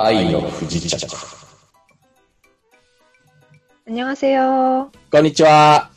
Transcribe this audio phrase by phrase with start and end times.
[0.00, 1.08] 愛の不時着。
[3.84, 4.88] こんにちは。
[5.10, 5.90] こんにちは。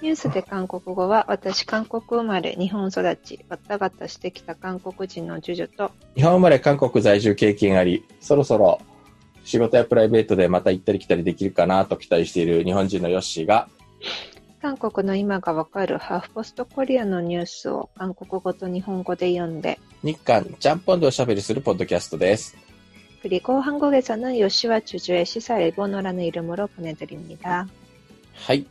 [0.00, 8.80] ニュースで韓国語は、私、韓国生まれ、日本育ち、バタバタしてきた韓国人のジュジュと、日本生まれ、韓国在住経験あり、そろそろ
[9.44, 13.68] 仕事やプライベートでまた行ったり来たりできるかなと期待している日本人のヨッシーが、
[14.62, 22.56] 韓国の今がわかるハーフポストコリアのニュースを韓国語と日本語で読んで、日韓ちゃんぽんでおしゃべりするポッドキャストです。
[23.21, 27.67] 그리고 한국에서는 요시와 주주의 시사 일본어라는 이름으로 보내드립니다.
[28.35, 28.65] はい。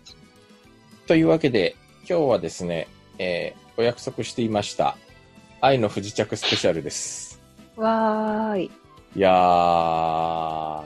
[1.06, 1.76] というわけで、
[2.08, 4.96] 今日はですね、えーお約束していました、
[5.60, 7.40] 愛の不時着スペシャルです。
[7.76, 8.70] わーい。
[9.16, 10.82] いやー、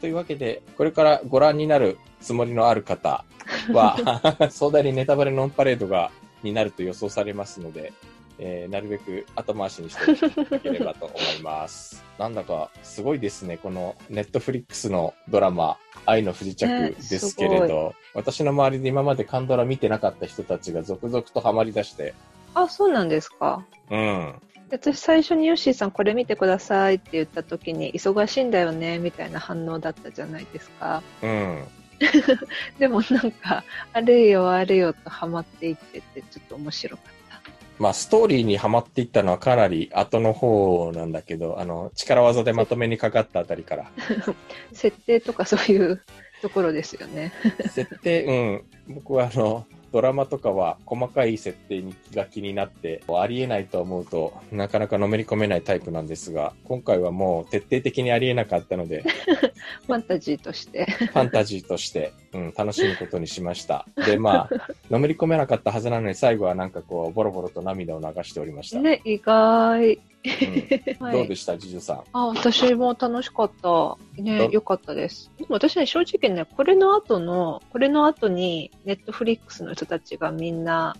[0.00, 3.24] というわけで、これからご覧になるつもりのある方
[3.72, 6.10] は、 壮大にネタバレノンパレードが、
[6.42, 7.92] になると予想されますので、
[8.39, 12.03] えーなるべく後回しにしておいただければと思います。
[12.17, 22.13] なんだか、すごいですね、このネットフリックスのドラマ、愛の不時着ねですけれすど、私の周りで今までカンドラ見てなかった人たちが続々とハマり出して、
[22.53, 23.65] あ、そうなんですか？
[23.89, 24.41] うん。
[24.69, 31.03] 私最初にヨッシーさんこれ見てくださいって言った時に忙しいんだよねみたいな反応だったじゃないですか。
[31.21, 31.67] うん。
[32.79, 37.20] でもなんか、あれよあれよとハマっていっててちょっと面白かった。
[37.81, 43.91] まあ、ストーリーにはまっていったのはかなり後の方なんだけど、あの、力技でまとめにかかったあたりから。
[44.71, 45.99] 設定とかそういう
[46.43, 47.33] ところですよね。
[47.73, 48.25] 設定、
[48.87, 48.93] うん。
[48.93, 59.03] 僕はあの、ドラマとかは細かい設定にが気になって、ありえないと思うとなかなかのめり込めないタイプなんですが、今回はもう徹底的にありえなかったので、
[59.87, 60.85] ファンタジーとして。
[60.85, 63.85] ファンタジーとして、うん、楽しむことにしました。
[64.05, 64.49] で、まあ、
[64.89, 68.79] のめり込めなかったはずなのに最後はなんかこう、ボロボロと涙を流しておりました。
[68.79, 69.99] ね、意外。
[70.23, 72.03] うん、はいどうでした、ジジュさん？
[72.13, 73.97] あ、私も楽しかった。
[74.21, 75.31] ねど、良かったです。
[75.37, 80.95] でも私ね、正直ね、これの後の、これの後に、ネットフリックスの人たちがみんな、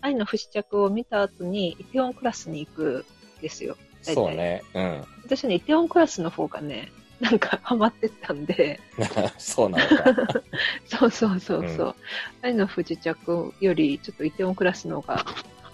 [0.00, 3.04] 愛の不時着を見た後に、イテオンクラスに行く
[3.38, 3.76] んですよ。
[4.02, 4.62] そうね。
[4.74, 5.04] うん。
[5.24, 6.90] 私ね、イテオンクラスの方がね、
[7.20, 8.80] なんかハマってったんで、
[9.38, 10.42] そうなのか。
[10.84, 11.88] そうそうそうそう。
[11.90, 11.94] う
[12.42, 15.24] 愛の不時着より、ちょっとイテオンクラスの方が、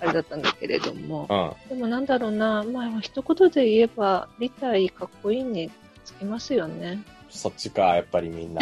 [0.00, 1.27] あれだったんだけれども、
[1.66, 1.77] うん。
[1.77, 5.71] でもなんだろうな、まあ、一言で言えば、理体かっこいいに
[6.05, 7.03] つきますよね。
[7.28, 8.60] そっちか、やっぱりみんな。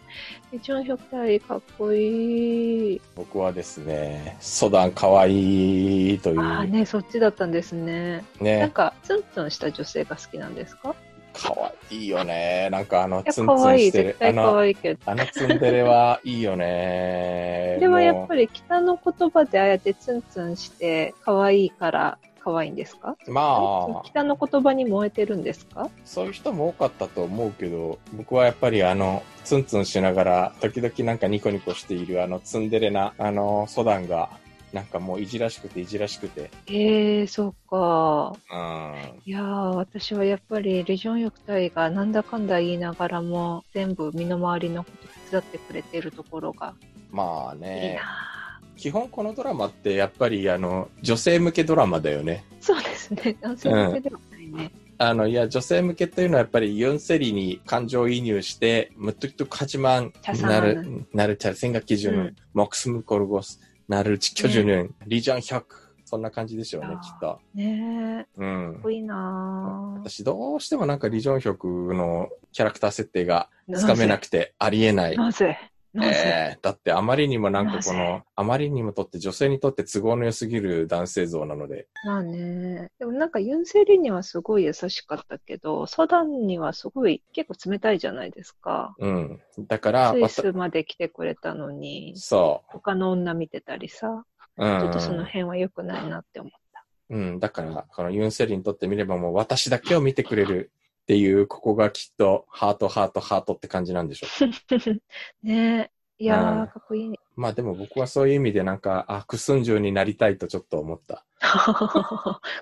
[0.52, 3.00] 一応100体かっこいい。
[3.14, 6.40] 僕はですね、ソダンかわいいという。
[6.40, 8.24] ああね、そっちだったんですね。
[8.40, 8.70] なんね。
[8.72, 10.94] か、ツンツンした女性が好きなんですか？
[11.36, 12.68] かわいいよね。
[12.70, 13.46] なんかあの、ツン。
[13.46, 14.18] ツンしてる絶。
[14.18, 15.00] 対かあの、わいいけど。
[15.06, 17.76] あのツンデレはいいよね。
[17.80, 18.42] でもやっぱり。
[18.42, 23.16] り北の言葉でああやってツンツンして、かわいいから、かわいいんですか？
[23.28, 25.88] まあ、北の言葉に燃えてるんですか？
[26.04, 34.28] そういう人も多かったと思うけど、僕はやっぱりあの、ツンツンしながら、時々なんかニコニコしているあの、ツンデレな、あの、ソダンが、
[34.76, 36.50] なんかもういじらしくていじらしくて。
[36.66, 38.36] へえー、そうか。
[38.52, 39.22] うん。
[39.24, 46.74] いや私はやっぱりレジョン翼隊がなんだかんだ言いながらも、全部身の回りのこと手伝ってくれてるところが。
[47.10, 47.88] まあね。
[47.88, 52.44] いいな基本このドラマってやっぱりあの女性向けドラマだよね。
[52.60, 53.34] そうですね。
[53.40, 54.70] 男性向けではないね。
[54.80, 65.76] うんあの、いや、女性向けというのはやっぱりユンセリに感情移入して、むっときとかじまん、なる、なる、チャルセンが基準、モクスムコルゴス、なるチキョジュヌン、リジョンヒョク。
[66.04, 67.40] そんな感じでしょうねきっと。
[67.54, 68.82] ねえ、うんかっ。
[68.82, 75.16] こいいな私どうしてもなんかリジョンヒョクのキャラクター設定がつかめなくてありえないー。。
[75.16, 75.58] なぜ？
[76.02, 82.90] ええだってあまりにもなんかこの、あまりにもとって女性にとって都合の良すぎる男性像なので、まあね。
[82.98, 88.94] でもなんかユンセリにはすごい優しかったけど、ソダンにはすごい結構冷たいじゃないですか。
[88.98, 89.40] うん。
[89.60, 94.24] だから、スイわスまで来てくれたのにた、そ他の女見てたりさ、
[94.58, 94.66] う。
[94.66, 94.80] うん。
[94.80, 96.84] ちょっとその辺は良くないなって思った。
[97.10, 97.40] うん。
[97.40, 100.70] だから、このユンセリにとってみればもう私だけを見てくれる
[101.06, 104.96] っていう、ここがきっとハート、ハート、ハートって感じなんでしょう。
[105.46, 105.90] ねえ。
[106.18, 107.16] いやー、うんかっこいいね。
[107.36, 111.24] まあでも僕はそういう意味でなんか、あ、クスンジュンになりたいとちょっと思った。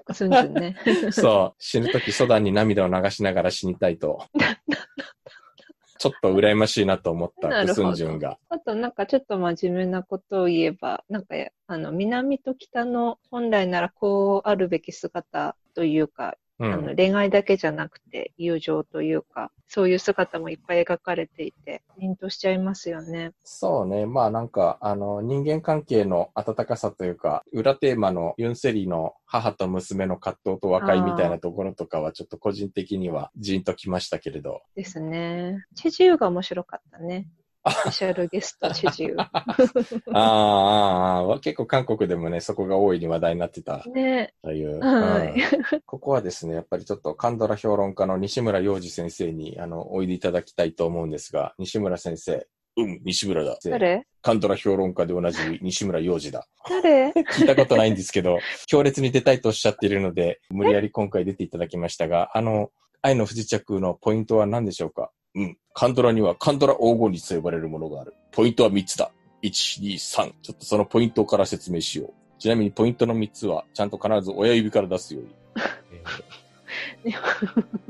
[0.05, 0.77] くすんじゅんね。
[1.11, 1.63] そう。
[1.63, 4.27] 死ぬときソダンに涙を流しながら死にたいと。
[5.99, 8.39] ちょっと羨ましいなと思った、クスンジュンが。
[8.51, 11.35] あとなんかちょっと真面目なことを言えば、なんか
[11.67, 16.97] あの南と北の本来ならこうあるべき姿というか、うあのん。
[16.97, 23.33] 恋愛だけじゃなくて友情というか、そういう姿もいっぱい描かれていて、凛としちゃいますよね。
[23.45, 24.07] そうね。
[24.07, 34.63] まあなんか、あの、人間関係の温かさというか、裏テーマのユンセリの母と娘の葛藤と和解みたいなところとかは、ちょっと個人的にはジーンときましたけれど。
[34.75, 35.65] ですね。
[35.75, 37.29] チェジューが面白かったね。
[37.71, 39.17] スペシャルゲストチェジュー。
[39.19, 44.35] あ ーあー、あー結構韓国でもね、そこが大いに話題になってたね。
[44.43, 44.79] という。
[44.81, 45.29] はい
[45.73, 52.47] うんここはですね、やっぱりちょっとカンドラ評論家の西村洋二先生に、あの、おいでいただきたいと思うんですが、西村先生。
[52.77, 53.57] うん、西村だ。
[53.65, 54.05] 誰？
[54.21, 56.49] カンドラ評論家でおなじみ、西村洋二だ。
[56.69, 57.11] 誰？
[57.11, 62.71] 聞いたことないんですけど、強烈に出たいとおっしゃっているので、無理やり今回出ていただきましたが、あの、
[63.01, 65.13] 愛の不時着のポイントは何でしょうか？
[65.35, 65.59] うん。
[65.73, 68.15] カンドラにはカンドラ黄金率と呼ばれるものがある。
[68.31, 69.11] ポイントは3つだ。
[69.43, 70.33] 1、2、3。
[70.43, 72.13] ちょっとそのポイントから説明しよう。
[72.39, 75.31] ちなみにポイントの3つは、ちゃんと必ず親指から出すように。
[77.05, 77.85] えー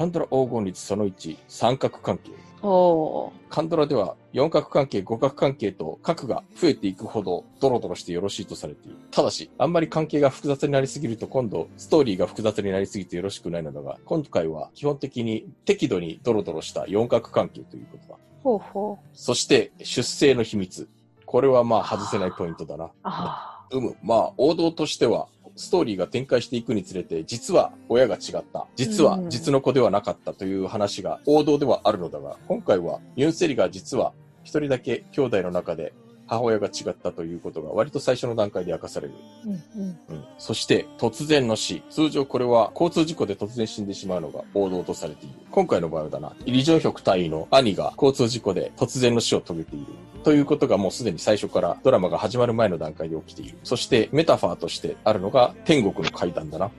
[0.00, 2.30] カンドラ黄金率その1、三角関係。
[2.62, 3.30] おー。
[3.48, 8.96] カンドラでは四角関係、五角関係と角が増えていくほどドロドロしてよろしいとされている。
[9.10, 18.18] ただし、あんまり関係が複雑になりすぎると今度ストーリーが複雑になりすぎてよろしくないのだが、今回は基本的に適度にドロドロした四角関係ということだ。
[18.42, 19.08] ほうほう。
[19.12, 20.88] そして、出生の秘密。
[21.26, 22.90] これはまあ外せないポイントだな。
[23.02, 23.96] あうむ。
[24.02, 28.66] まあ、王道としては、ストーリーが展開していくにつれて、実は親が違った。
[28.76, 34.12] 実はうん実の子ではなかったという話が王道ではあるのだが、今回はユンセリが実は
[34.42, 35.92] 一人だけ兄弟の中で
[36.30, 39.14] 母親が違ったということが割と最初の段階で明かされる。
[39.18, 39.48] あ。
[39.48, 39.98] うんうん。
[40.10, 41.82] うん、そして、突然の死。
[41.90, 45.34] 通常これは交通事故で突然死んでしまうのが王道とされている。
[45.50, 49.86] 今回の場合だな、イリジョンヒョク隊員の兄が交通事故で突然の死を遂げている。
[50.22, 53.58] ということがもうすでに最初からドラマが始まる前の段階で起きている。
[53.64, 56.70] そして、メタファーとしてあるのが天国の階段だな。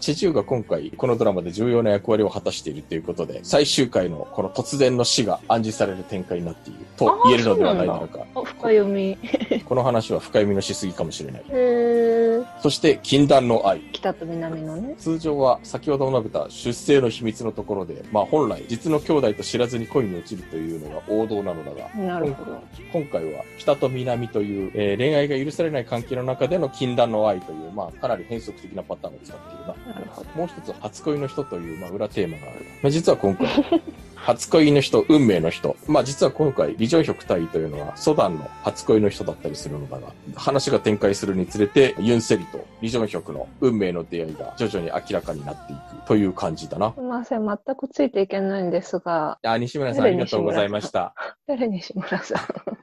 [0.00, 8.24] チェジューが今回このドラマで重要な役割を果たしているということで、最終回のこの突然の死が暗示される展開になっていると言えるのではないだろうか。
[8.34, 9.18] あ、深読み。
[9.64, 11.44] この話は深読みのしすぎかもしれない。
[11.48, 12.60] へー。
[12.60, 13.80] そして、禁断の愛。
[13.92, 14.94] 北と南のね。
[14.98, 22.62] 通常は先ほど述べた出生の秘密のところで、まあ本来実の兄弟と知らずに恋に落ちるというのが王道なのだが、なるほど。
[22.92, 29.94] 今回は北と南という、えー恋愛が許されない関係の中での禁断の愛という、まあかなり変則的なパターンを使っているな。
[29.94, 30.30] なるほど。
[30.34, 32.66] もう一つ、初恋の人という、まあ、裏テーマがある。
[32.82, 33.46] まあ、実は今回、
[34.20, 35.76] 初恋の人、運命の人。
[35.86, 46.92] まあ、実は今回、リジョンヒョク隊というのは、ソダンの初恋の人だったりするのだが、話が展開するにつれて、ユンセリとリジョンヒョクの運命の出会いが徐々に明らかになっていくという感じだな。
[46.94, 47.46] すみません。
[47.46, 51.14] 全くついていけないんですが、あ、西村さん、ありがとうございました。
[51.46, 52.38] 誰西村さん？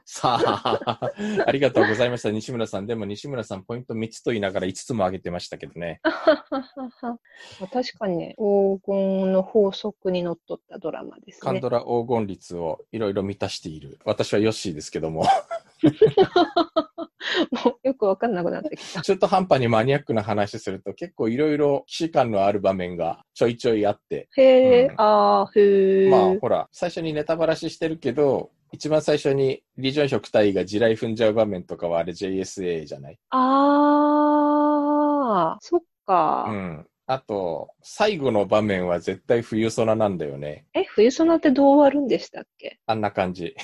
[0.08, 1.10] さあ、
[1.46, 2.86] ありがとうございました、西村さん。
[2.86, 6.00] でも西村さん、ポイント3つと言いながら5つも挙げてましたけどね。
[7.72, 11.40] 確かに、黄金の法則にのっとったドラマですね。
[11.40, 13.98] カンドラ黄金率をいろいろ満たしている。
[14.04, 15.24] 私はヨッシーですけども。
[17.64, 19.02] もうよくわかんなくなってきた。
[19.02, 24.42] 中途半端にマニアックな話すると結構いろいろ既視感のある場面がちょいちょいあって、へ
[24.82, 26.10] え、うんあー、へえ。
[26.10, 33.18] まあほら、最初にネタバラシしてるけど、一番最初にリジョン職隊が地雷踏んじゃう場面とかはあれ JSA じゃない？
[33.30, 36.46] あー、そっか。
[36.48, 36.86] うん。
[37.08, 40.66] あと、最後の場面は絶対冬空なんだよね。
[40.74, 42.80] え、冬ソナってどう終わるんでしたっけ？
[42.86, 43.54] あんな感じ。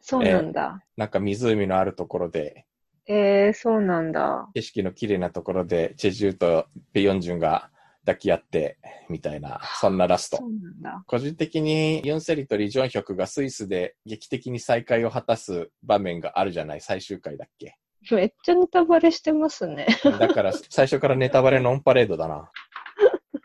[0.00, 0.82] そうなんだ。
[0.96, 2.64] なんか湖のあるところで、
[3.06, 4.48] えー、そうなんだ。
[4.54, 7.68] 景色の綺麗なところで、チェジュとペヨンジュンが
[8.06, 8.78] 抱き合って、
[9.10, 10.46] みたいな、そんなラストそ。
[10.46, 11.04] うなんだ。
[11.06, 16.80] 個人的にユンセリとリジョンヒョクがスイスで劇的に再会を果たす場面があるじゃない？
[16.80, 17.76] 最終回だっけ？
[18.10, 19.86] めっちゃネタバレしてますね。
[20.02, 22.50] だから最初からネタバレノンパレードだな。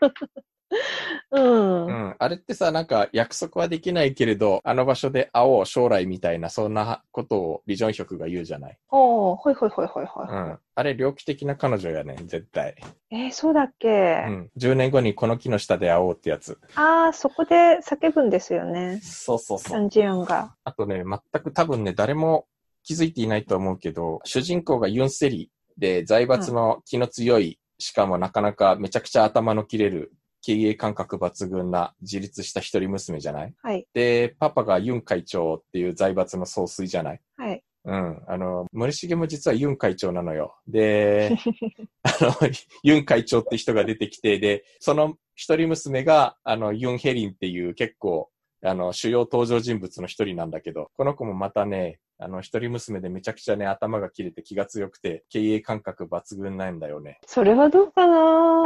[1.30, 1.86] うん。
[1.86, 2.16] うあん。
[2.18, 8.78] あれってさ、なんか約束はできないけれど、あの場所で会おう将来みたいな、そんなことをリジョンヒョクが言うじゃない？
[8.90, 10.26] あ、ほいほいほいほいほい。
[10.28, 10.58] うん。
[10.74, 12.74] あれ猟奇的な彼女やね絶対。
[13.10, 14.50] えー、そうだっけ、うん。
[14.58, 16.58] 10年後にこの木の下で会おうってやつ。
[16.74, 19.00] あー、そこで叫ぶんですよね。
[19.02, 19.72] そうそうそう。
[19.72, 20.54] サンジヨンが。
[20.64, 22.46] あとね、全く多分ね、誰も
[22.82, 33.54] 気づいていないと思うけど、主人公がユンセリで財閥の気の強い、しかもなかなかめちゃくちゃ頭の切れる、経営感覚抜群な自立した一人娘じゃない？
[33.62, 33.86] はい。
[33.92, 37.20] で、パパがユン会長っていう財閥の総帥じゃない？
[37.36, 37.62] はい。
[37.84, 38.22] うん。
[38.26, 40.56] あの、森重も実はユン会長なのよ。
[40.66, 41.36] で、
[42.02, 42.34] あの、
[42.82, 48.30] ユン会長って人が出てきて、で、その一人娘が、あの、ユンヘリンっていう結構
[48.64, 57.20] あの、主要登場人物の一人なんだけど、この子もまたね、あの、一人娘でめちゃくちゃね、頭が切れて気が強くて、経営感覚抜群なんだよね。
[57.26, 58.62] それはどうかな？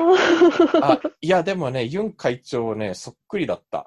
[0.80, 3.84] あ、いや、でもね、ユン会長ね、そっくりだった。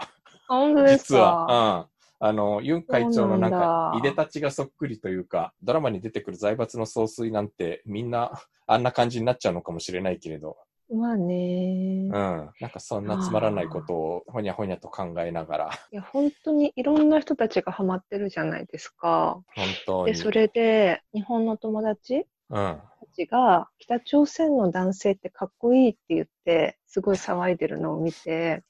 [0.47, 1.79] 本当です実かは。
[1.79, 1.85] うん。
[2.27, 8.31] あの、ユン会長のなんかいでたちがそっくりというか、ドラマに出てくる財閥の総帥なんて、みんな、
[8.67, 10.57] あんな感じになっちゃうのかもしれないけれど、
[10.89, 12.11] まあねうん。
[12.59, 19.41] なんかそんなつまらないことをほにゃほにゃと考えながら、いや、本当にいろんな人たちがハマってるじゃないですか。
[19.55, 20.17] 本当で、に。
[20.17, 22.81] それで、日本の友達うん。
[22.99, 28.63] たちが、北朝鮮の男性ってかっこいいって言って、すごい騒いでるのを見て。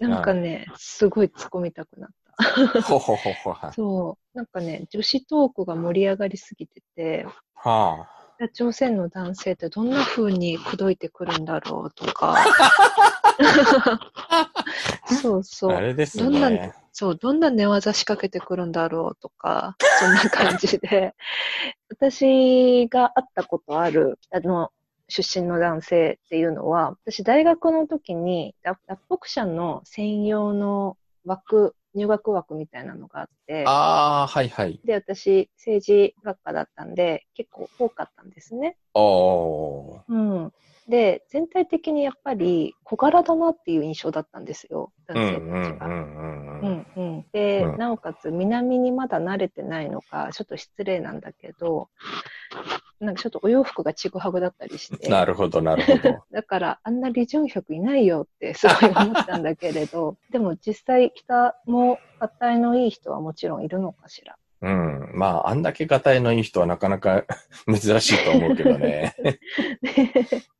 [0.00, 2.10] なんかね、すごい突っ込みたくなっ
[2.80, 2.82] た。
[3.72, 4.36] そう。
[4.36, 8.17] なんかね、女子トークが盛り上がりすぎてて、はあ。
[8.38, 12.36] 北朝鮮の男性ってどんな風に口説いてくるんだろうとか。
[15.20, 15.72] そうそう。
[15.72, 16.72] あれですどんなね。
[16.92, 21.14] そう、どんな寝技仕掛けてくるんだろうとか、そんな感じで、
[21.90, 24.72] 私が会ったことある、あの、
[25.08, 34.80] 出身の男性っていうのは、私大学の時に脱脱北者の専用の枠、入学枠みたいなのがあって、ああ、はいはい。
[34.84, 38.76] で、私政治学科だったんで、結構多かったんですね。
[38.94, 40.00] おー。
[40.08, 40.52] うん。
[40.88, 45.86] で、全体的にやっぱり小柄だなっていう印象だったんですよ、男うん性うんたちが。
[45.86, 51.88] うんで、うんなおかつ南にまだ慣れてないのか、ちょっと失礼なんだけど、
[53.00, 56.24] なんかちょっとお洋服がちぐはぐだったりして、なるほど、なるほど。
[56.32, 64.36] だからあんなリジョン客いないよってすごい思ったんだけれど、でも実際北も値のいい人はもちろんいるのかしら。
[64.60, 65.10] うん。
[65.14, 67.24] まあ、あんだけガタイのいい人はなかなか
[67.66, 69.14] 珍しいと思うけど ね。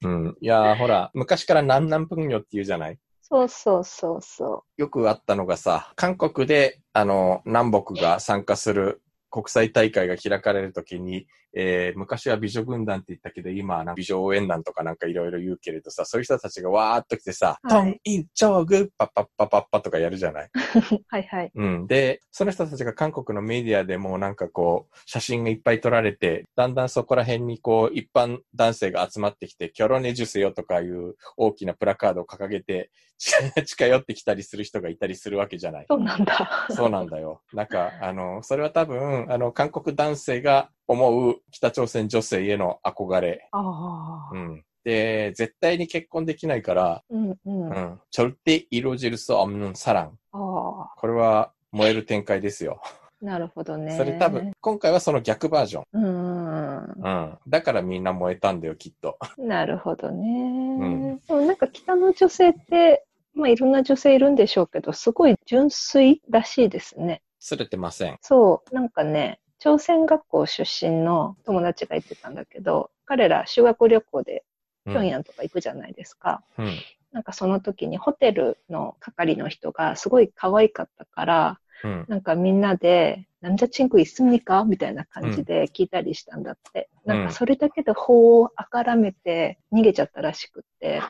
[0.02, 0.37] うん。
[0.40, 2.99] いやー、ほら、昔から南南分業って言うじゃない？
[3.23, 20.45] そうそうそうそよくあったのがさ、韓国で、あの、南北が参加する国際大会が開かれるときに、えー昔は美女軍団って言ったけど、今は美女応援団とかなんかいろいろ言うけれどさ、そういう人たちがわーっと来てさ、はいトン、イン、チョーグッ、パッパッパッパッパとかやるじゃない？
[20.47, 20.50] う。
[21.09, 21.50] はいはい。
[21.55, 21.87] うん。
[21.87, 35.87] で、その人たちが韓国のメディアでもなんかこう、写真がいっぱい撮られて、だんだんそこら辺にこう、一般男性が集まってきて、キョロネジュセよとかいう大きなプラカードを掲げて、近 近寄ってきたりする人がいたりするわけじゃない？
[35.88, 36.67] そうなんだ。
[36.71, 37.43] そうなんだよ。
[37.52, 43.48] なんか、あの、それは多分、あの、韓国男性が思う北朝鮮女性への憧れ。
[43.51, 44.36] ああ。
[44.36, 44.63] うん。
[44.83, 47.69] で、絶対に結婚できないから、うんうん。
[47.69, 48.01] うあん。
[48.12, 50.10] 절대이루어질수없는사랑。
[50.33, 50.93] あ。
[50.98, 52.81] これは燃える展開ですよ。
[53.22, 53.95] なるほどね。
[53.95, 55.83] それ多分、今回はその逆バージョン。
[55.93, 56.77] うん。
[56.77, 57.38] うん。
[57.48, 59.17] だからみんな燃えたんだよ、きっと。
[59.38, 60.27] なるほどね。
[60.27, 67.22] んでもなんか北の女性って、まあいろんな女性いるんでしょうけど、すごい純粋らしいですね。
[67.39, 68.17] すれてません。
[68.22, 74.44] そう、なんかね、 朝鮮学校出身の友達が言ってたんだけど、彼ら修学旅行で
[74.86, 76.42] 平壌とか行くじゃないですか。
[76.58, 76.70] うん、
[77.12, 84.64] なんかその時にホテルの係の人がすごい可愛かったから、うん、なんかみんなで、なんじゃちんクいすみか？
[84.64, 86.88] みたいな感じで聞いたりしたんだって。
[87.04, 87.26] うん、なん。
[87.26, 91.02] かそれだけで法をあからめて逃げちゃったらしくって。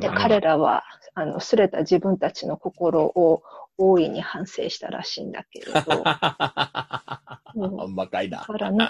[0.00, 0.82] で彼らは
[1.14, 3.44] あの擦れた自分たちの心を
[3.78, 6.04] 大いに反省したらしいんだけれど。
[7.54, 8.88] うんまかいならね。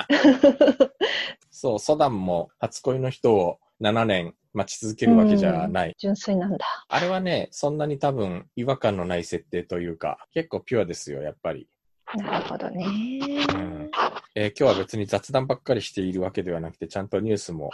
[1.51, 5.95] そう、ソダンも初恋の人を7年待ち続けるわけじゃない。
[5.99, 6.67] 純粋なんだ。
[6.89, 11.69] あれはね、そんなに多分違和感のない設定というか、結構ピュアですよ、やっぱり。
[12.17, 12.87] なるほどね。
[12.87, 13.91] ん
[14.35, 17.71] えー今日は別に雑談ばっかりしているわけではなくて、ちゃんとニュースも、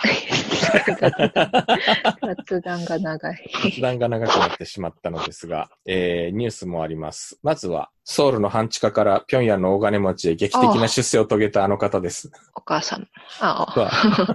[2.22, 3.50] 雑談が長い。
[3.64, 7.38] 雑談が長くなってしまったのですが、えーニュースもあります。
[7.42, 12.30] まずは、ソウルの半地下から平壌の大金持ちへ劇的な出世を遂げたあの方です。
[12.54, 13.08] お母さん。
[13.40, 13.90] あは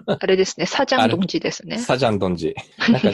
[0.08, 0.66] あ、あれですね。
[0.66, 1.78] サジャンドンジですね。
[1.78, 2.56] サジャンドンジ。
[2.90, 3.10] なんか、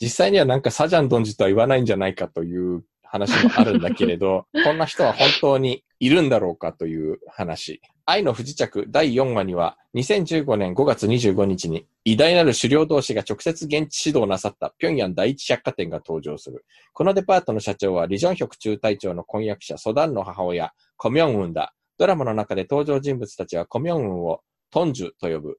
[0.00, 7.82] 実際にはなんかサジャンドンジとは言わないんじゃないかという話もあるんだけれど、 こんな人は本当にいるんだろうかという話。
[8.06, 16.64] 愛の不時着第4話には、2015年5月25日に、偉大なる狩猟同士が直接現地指導なさった平壌第一百貨店が登場する。
[16.94, 21.74] このデパートの社長は、リジョンヒョク中隊長の婚約者、ソダンの母親、コミョンウンだ。
[21.98, 24.40] ドラマの中で登場人物たちはコミョンウンを
[24.70, 25.58] トンジュと呼ぶ。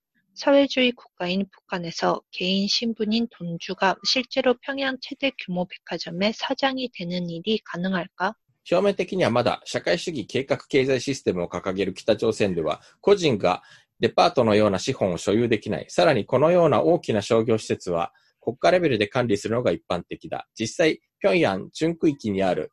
[0.34, 8.34] 사회주의 국가인 북한에서 개인 신분인 돈주가 실제로 평양 최대 규모 백화점의 사장이 되는 일이 가능할까?
[8.68, 13.62] 表面的にはまだ社会主義計画経済システムを掲げる北朝鮮では、個人が
[14.00, 15.86] デパートのような資本を所有できない。
[15.88, 20.46] さらにこのような大きな商業施設は国家レベルで管理するのが一般的だ。
[20.58, 22.72] 実際、平壌準区域にある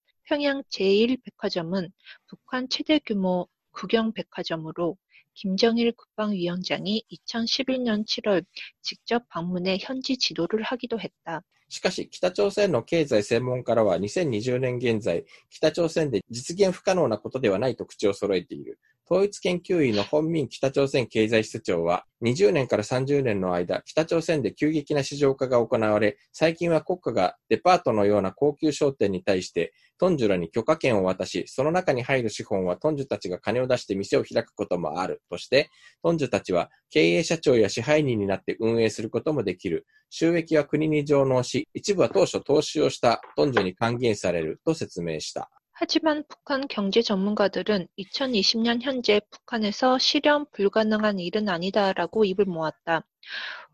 [0.30, 1.90] 평양 제1백화점은
[2.26, 4.96] 북한 최대 규모 국영백화점으로
[5.34, 8.44] 김정일 국방위원장이 2011년 7월
[8.80, 11.42] 직접 방문해 현지 지도를 하기도 했다.
[11.68, 18.78] しかし、北朝鮮の経済専門家らは2020年現在、北朝鮮で実現不可能なことではないと口を揃えている。
[19.11, 35.69] 統一研究員の本民北朝鮮経済室長は、20年から30年の間、北朝鮮で急激な市場化が行われ、最近は国家がデパートのような高級商店に対して、トンジュらに許可権を渡し、その中に入る資本はトンジュたちが金を出して店を開くこともあるとして、
[36.01, 39.85] トンジュたちは経営社長や支配人になって運営することもできる。
[40.09, 45.51] 収益は国に上納し、一部は当初投資をしたトンジュに還元されると説明した。
[45.83, 53.01] 하지만 북한 경제 전문가들은 2020년 현재 북한에서 실현 불가능한 일은 아니다라고 입을 모았다.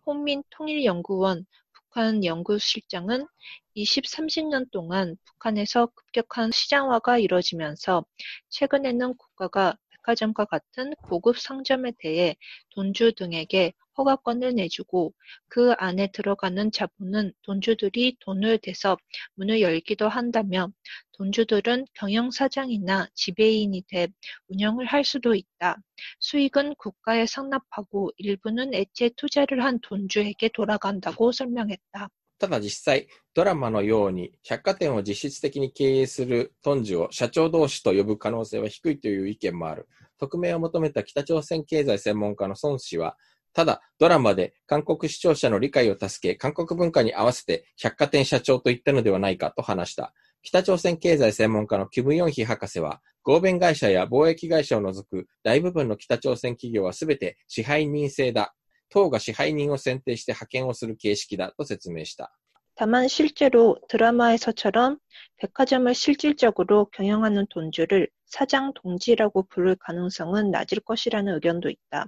[0.05, 3.27] 홍민 통일연구원 북한 연구실장은
[3.73, 8.05] 20, 30년 동안 북한에서 급격한 시장화가 이뤄지면서
[8.47, 9.75] 최근에는 국가가
[10.07, 12.35] 백화점과 같은 고급 상점에 대해
[12.69, 15.13] 돈주 등에게 허가권을 내주고
[15.49, 18.97] 그 안에 들어가는 자본은 돈주들이 돈을 대서
[19.35, 20.71] 문을 열기도 한다며
[21.17, 24.07] 돈주들은 경영사장이나 지배인이 돼
[24.47, 25.77] 운영을 할 수도 있다.
[26.19, 32.09] 수익은 국가에 상납하고 일부는 엣지에 투자를 한 돈주에게 돌아간다고 설명했다.
[32.39, 39.87] ただ実際、ドラマのように百貨店を実質的に経営するトンジを社長同士と呼ぶ可能性は低いという意見もある。
[40.19, 43.17] 匿名を求めた北朝鮮経済専門家の孫氏は、
[43.53, 50.13] ただ、ドラマで韓国視聴者の理解を助け、韓国文化に合わせて百貨店社長と言ったのではないかと話した。
[50.43, 58.53] 北朝鮮経済専門家のキム・ヨンヒ博士は、合弁会社や貿易会社を除く大部分の北朝鮮企業はすべて支配人制だ。
[58.90, 62.32] 党が支配人を選定して派遣をする形式だと説明した。
[62.74, 64.98] 다만 실제로 드라마에서처럼
[65.36, 72.06] 백화점을 실질적으로 경영하는 돈주를 사장 동지라고 부를 가능성은 낮을 것이라는 의견도 있다.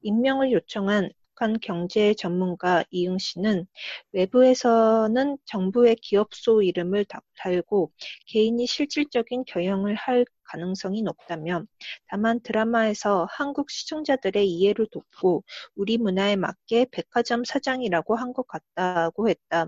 [0.00, 3.65] 임명을 요청한 북한 경제 전문가 이응 씨는
[4.11, 7.05] 외부에서는 정부의 기업소 이름을
[7.37, 7.91] 달고
[8.27, 11.63] 개인이 실질적인 경영을 할 가능성이 높다며
[12.07, 15.43] 다만 드라마에서 한국 시청자들의 이해를 돕고
[15.75, 19.67] 우리 문화에 맞게 백화점 사장이라고 한 것 같다고 했다.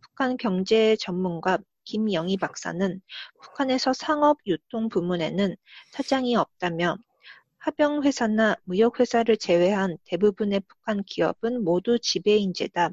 [0.00, 3.00] 북한 경제 전문가 김영희 박사는
[3.42, 5.56] 북한에서 상업 유통 부문에는
[5.92, 6.96] 사장이 없다며
[7.59, 12.91] 합병회사나 무역회사를 제외한 대부분의 북한 기업은 모두 지배인제다.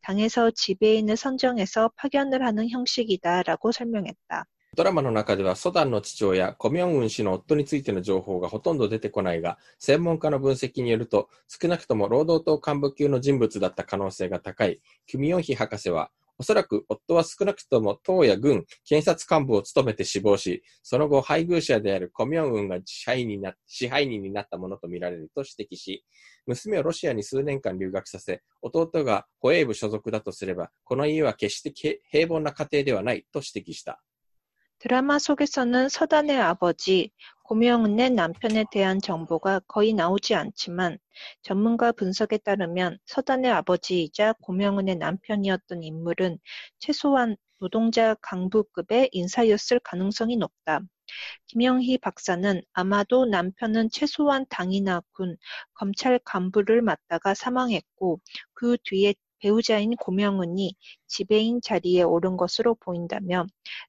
[0.00, 4.46] 당에서 지배인을 선정해서 파견을 하는 형식이다라고 설명했다.
[4.76, 26.04] ドラマの中では、ソダンの父親、コミョンウン氏の夫についての情報がほとんど出てこないが、専門家の分析によると、少なくとも労働党幹部級の人物だった可能性が高い、キム・ヨンヒ博士は、 おそらく夫は少なくとも党や軍、検察幹部を務めて死亡し、その後配偶者であるコミョンウンが支配人にな支配人になったものとみられると指摘し、
[26.46, 34.02] 娘をロシアに数年間留学させ、弟が保衛部所属だとすれば、この家は決して平凡な家庭ではないと指摘した。
[34.78, 37.10] 드라마 속에서는 서단의 아버지
[37.51, 40.97] 고명은의 남편에 대한 정보가 거의 나오지 않지만
[41.41, 46.39] 전문가 분석에 따르면 서단의 아버지이자 고명은의 남편이었던 인물은
[46.79, 50.79] 최소한 노동자 강부급의 인사였을 가능성이 높다.
[51.47, 55.35] 김영희 박사는 아마도 남편은 최소한 당이나 군,
[55.73, 58.21] 검찰 간부를 맡다가 사망했고
[58.53, 60.75] 그 뒤에 배우자인 고명은이
[61.07, 63.45] 지배인 자리에 오른 것으로 보인다며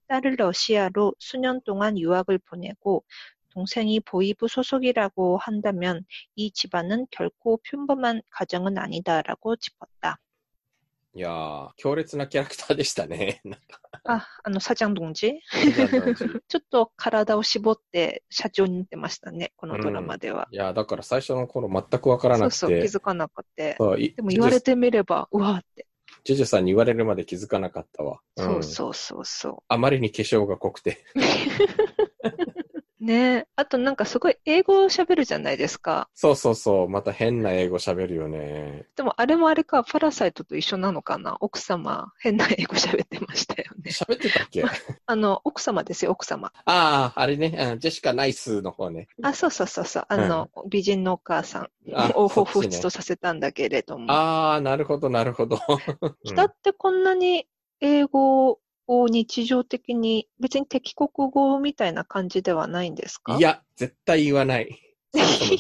[0.09, 3.05] 딸을 러시아로 수년 동안 유학을 보내고
[3.52, 10.20] 동생이 보이부 소속이라고 한다면 이 집안은 결코 평범한 가정은 아니다라고 짚었다.
[11.18, 13.42] いやー、強烈なキャラクターでしたね。
[13.44, 15.34] なんかあ、あの、サジャンドンジ
[15.76, 20.48] じゃあ同時ちょっと体を絞って社長に似てましたね、このドラマでは。
[20.52, 22.58] いやー、だから最初の頃全くわからなくて。
[22.58, 23.78] そうそう、気づかなくて。
[23.80, 25.88] そういでも言われてみれば、うわーって。
[26.24, 28.20] ジュジュさんに言われるまで気づかなかったわ。
[28.40, 31.04] んそうそうそうそあまりに化粧が濃くて。
[33.03, 33.07] う。
[33.07, 33.49] ねえ。
[33.57, 36.09] あとなんかすごい英語を喋るじゃないですか。
[36.15, 36.89] そうそうそう。
[36.89, 38.87] また変な英語喋るよね。
[38.97, 43.91] でもあれもあれか、パラサイトと一緒なのかな奥様、変な英語喋ってましたよね。
[43.91, 44.63] 喋ってたっけ？
[44.63, 44.71] あ
[45.07, 46.53] あの、奥様ですよ、奥様。
[46.65, 49.09] あー、あれね、うんジェシカ・ナイスの方ね。
[49.23, 50.05] あ、そうそうそうそう。
[50.09, 54.13] あの、美人のお母さんあを彷彿とさせたんだけれども。
[54.13, 55.57] ああ、なるほど、なるほど。
[55.57, 57.47] うん北ってこんなに
[57.81, 63.37] 英語を日常的に、別に敵国語みたいな感じではないんですか？
[63.37, 64.92] いや、絶対言わない。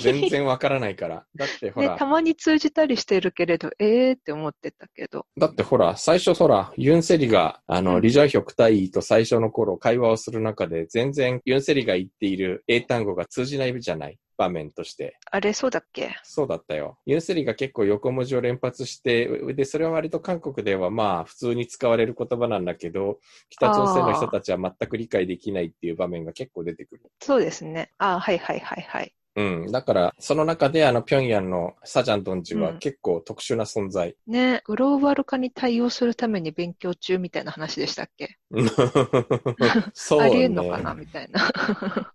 [0.03, 1.27] 全然わからないから。
[1.37, 5.27] だってほね、らた、まに通じたりしてるけれど、ええー、って思ってたけど。
[5.39, 14.19] だってほら、最初ほら、ユンセリが、あの、うんリジャーヒョク大尉と最初の頃会話をする中で、全然ユンセリが言っている英単語が通じないじゃない？
[14.39, 15.19] 場面として。
[15.31, 16.17] あれ、そうだっけ？
[16.25, 16.99] そうだったよ。
[17.07, 23.19] ユンセリが結構横文字を連発して、で、それは割と韓国ではまあ普通に使われる言葉なんだけど、
[23.51, 27.03] 北朝鮮の人たちは全く理解できないっていう場面が結構出てくる。
[27.21, 27.93] そうですね。
[27.99, 29.15] あはいはいはいはい。
[29.35, 29.73] うん。
[29.73, 34.15] だから、その中であの、平壌のサジャンドンジはうん結構特殊な存在。
[34.27, 38.37] ね、グローバル化に対応するために勉強中みたいな話でしたっけ？
[39.95, 40.27] そうね。
[40.27, 41.51] ありえんのかなみたいな。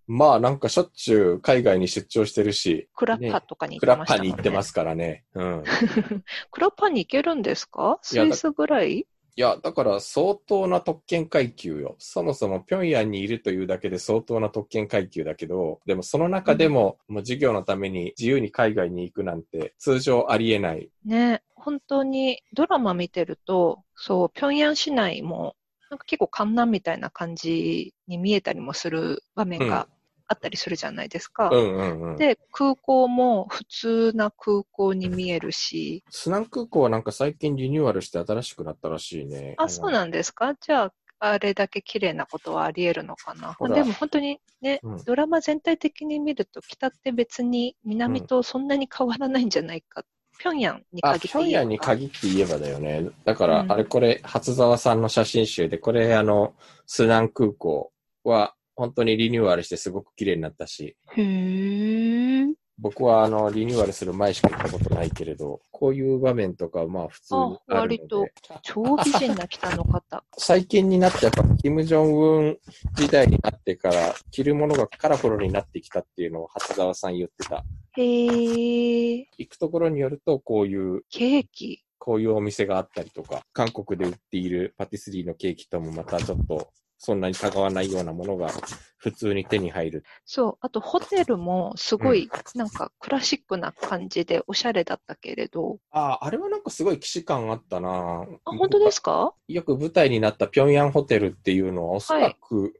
[0.07, 4.31] まあなんかしょっちゅう海外に出張してるし、クラッパとかに行クラッきましたもんね。
[4.33, 5.25] パに行ってますからね。
[5.33, 5.63] うん。
[6.51, 7.99] クラッパに行けるんですか？
[8.01, 9.07] スイスぐらい？
[9.37, 11.95] いや、だから相当な特権階級よ。
[11.99, 20.89] そもそも平壌にいるというだけで相当な特権階級だけど、でもその中でも、もう授業のために自由に海外に行くなんて通常ありえない。
[21.05, 25.55] ね、本当にドラマ見てると、そう、平壌市内も、
[25.91, 29.87] なんか結構観南みたいな感じに見えたりもする場面が
[30.27, 31.49] あったりするじゃないですか。
[31.51, 32.17] うんうんうん。
[32.17, 39.55] で、空港も普通な空港に見えるし、スナン空港はなんか最近リニューアルして新しくなったらしいね。
[39.57, 40.53] あ、そうなんですか？
[40.59, 43.55] じゃあ、あれだけ綺麗なことはあり得るのかな？
[43.73, 50.03] でも本当にね、うんドラマ全体的に見ると、北って別に南とそんなに変わらないんじゃないか。
[50.39, 53.09] 平壌にあ、限って言えば平壌に限って言えばだよね。
[53.25, 56.53] だから、うんあれこれ、初沢さんの写真集で、これあの、
[56.85, 57.91] スナン空港
[58.23, 62.53] は本当にリニューアルしてすごく綺麗になったし、へー。
[62.79, 70.23] 僕はあの、リニューアルする前しか行ったことないけれど、こういう場面とかはまあ普通にあるのあ割とで、超美人な北の方。
[70.37, 72.59] 最近になってやっぱ、キム・ジョンウン
[72.93, 77.65] 時代になってから、着るものがカラフルになってきたっていうのを初沢さん言ってた。
[77.97, 79.25] へー。
[79.39, 81.83] 行くところによると、こういうケーキ。
[81.97, 88.51] こういうお店があったりとか、韓国で売っているパティスリーのケーキともまたちょっと、そんなに違わないようなものが
[88.97, 90.03] 普通に手に入る。
[90.25, 90.57] そう。
[90.61, 95.77] あとホテルもすごい、なんかクラシックな感じでおしゃれだったけれど。
[95.91, 99.33] ああ、あれはなんかすごい既視感あったなあ、本当ですか？
[99.47, 102.73] よく舞台になった平壌ホテルっていうのはおそらく、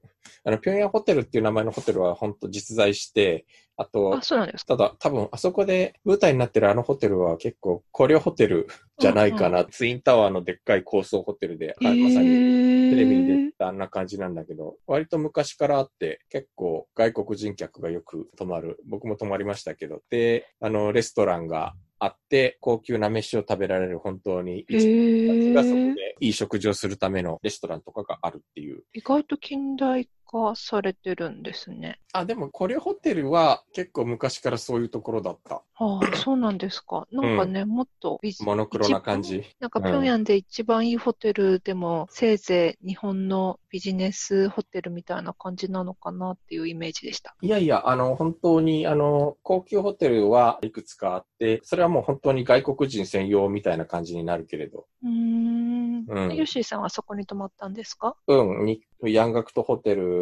[0.44, 3.46] あの、平壌ホテルっていう名前のホテルは本当実在して、
[3.78, 8.68] あとあ、、そうなんですかただ多分あそこで舞台になってるあのホテルは結構コリョホテル
[9.00, 9.64] じゃないかな。
[9.66, 18.80] ツインタワーのでっかい高層ホテルで、あまさにテレビに出てたあんな感じなんだけど、割と昔からあって、結構外国人客がよく泊まる。
[18.88, 28.84] 僕も泊まりましたけど、で、あの、レストランがあって、高級な飯を食べられる本当にへ一ーがそこでいい食事をするためのレストランとかがあるっていう。
[28.94, 32.00] 意外と近代化されてるんですね。
[32.14, 35.64] あ、でもコリョホテルは結構昔からそういうところだった。
[35.80, 37.08] ああ、そうなんですか。
[37.12, 39.44] なんかね、もっとビジモノクロな感じ。
[39.60, 47.36] なんか、うん平壌で一番いいホテルでも、せいぜい日本のビジネスホテルみたいな感じなのかなっていうイメージでした。
[47.42, 54.86] いやいや、あの、本当に、あの、高級ホテルはいくつかあって、それはもう本当に外国人専用みたいな感じになるけれど。
[55.04, 56.06] うーん。
[56.08, 58.16] うんヨッシーさんはそこに泊まったんですか？
[58.28, 60.17] うん、にヤンガクトホテル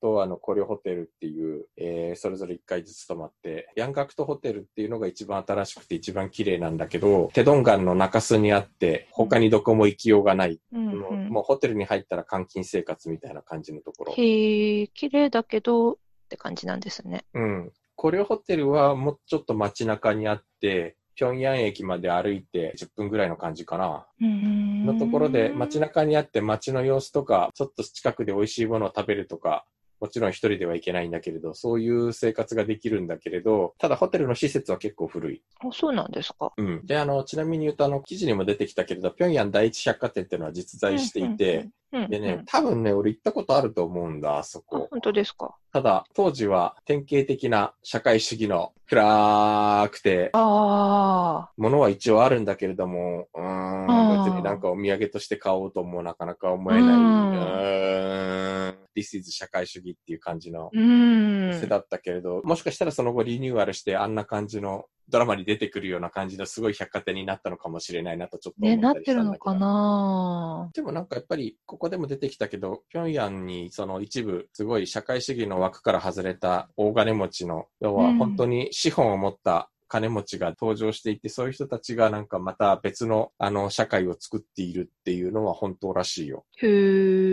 [0.00, 10.60] と、あの、コリョホテルっていう、えーそれぞれ1回ずつ泊まって、ヤンガクトホテルっていうのが一番新しくて一番綺麗なんだけど、テドンガンの中州にあって、他にどこも行きようがない。
[10.72, 11.28] うん、もううん。
[11.28, 14.14] もうホテルに入ったら監禁生活みたいな感じのところ。
[14.14, 15.96] へえ、綺麗だけどっ
[16.28, 17.24] て感じなんですね。
[17.34, 17.72] うん。
[17.96, 24.06] コリョホテルはもうちょっと街中にあって、平壌駅まで歩いて10分ぐらいの感じかな。
[24.20, 29.64] のところで街中にあって街の様子とか、ちょっと近くで美味しいものを食べるとか、
[30.00, 35.42] もちろん一人では行けないんだけれど、そういう生活ができるんだけれど、ただホテルの施設は結構古い。
[35.60, 36.52] あ、そうなんですか。
[36.56, 36.86] うん。
[36.86, 44.88] で、あの、ちなみに言うと、あの、記事にも出てきたけれど、平壌第一百貨店っていうのは実在していて、うんうんうん、でねうん、多分ね、俺行ったことあると思うんだ、あそあ、こ。
[44.90, 45.54] 本当ですか。
[45.72, 60.70] ただ、当時は典型的な社会主義の暗くて、あものは一応あるんだけれども、うーん、別になんかお土産として買おうともなかなか思えない、うん、This is 社会主義っていう感じの。
[60.72, 69.22] 店だったけれど、もしかしたらその後リニューアルしてあんな感じのドラマに出てくるような感じのすごい百貨店になったのかもしれないなとちょっと思ね、ったりなっしてたんだけど。
[69.22, 86.44] るのかなでもなんかやっぱり、ここでも出てきたけど、平壌にその一部、すごい社会主義の枠から外れた大金持ちの、要はうん本当に資本を持った金持ちが登場していて、そういう人たちがなんかまた別のあの社会を作っているっていうのは本当らしいよ。
[86.58, 87.27] へー。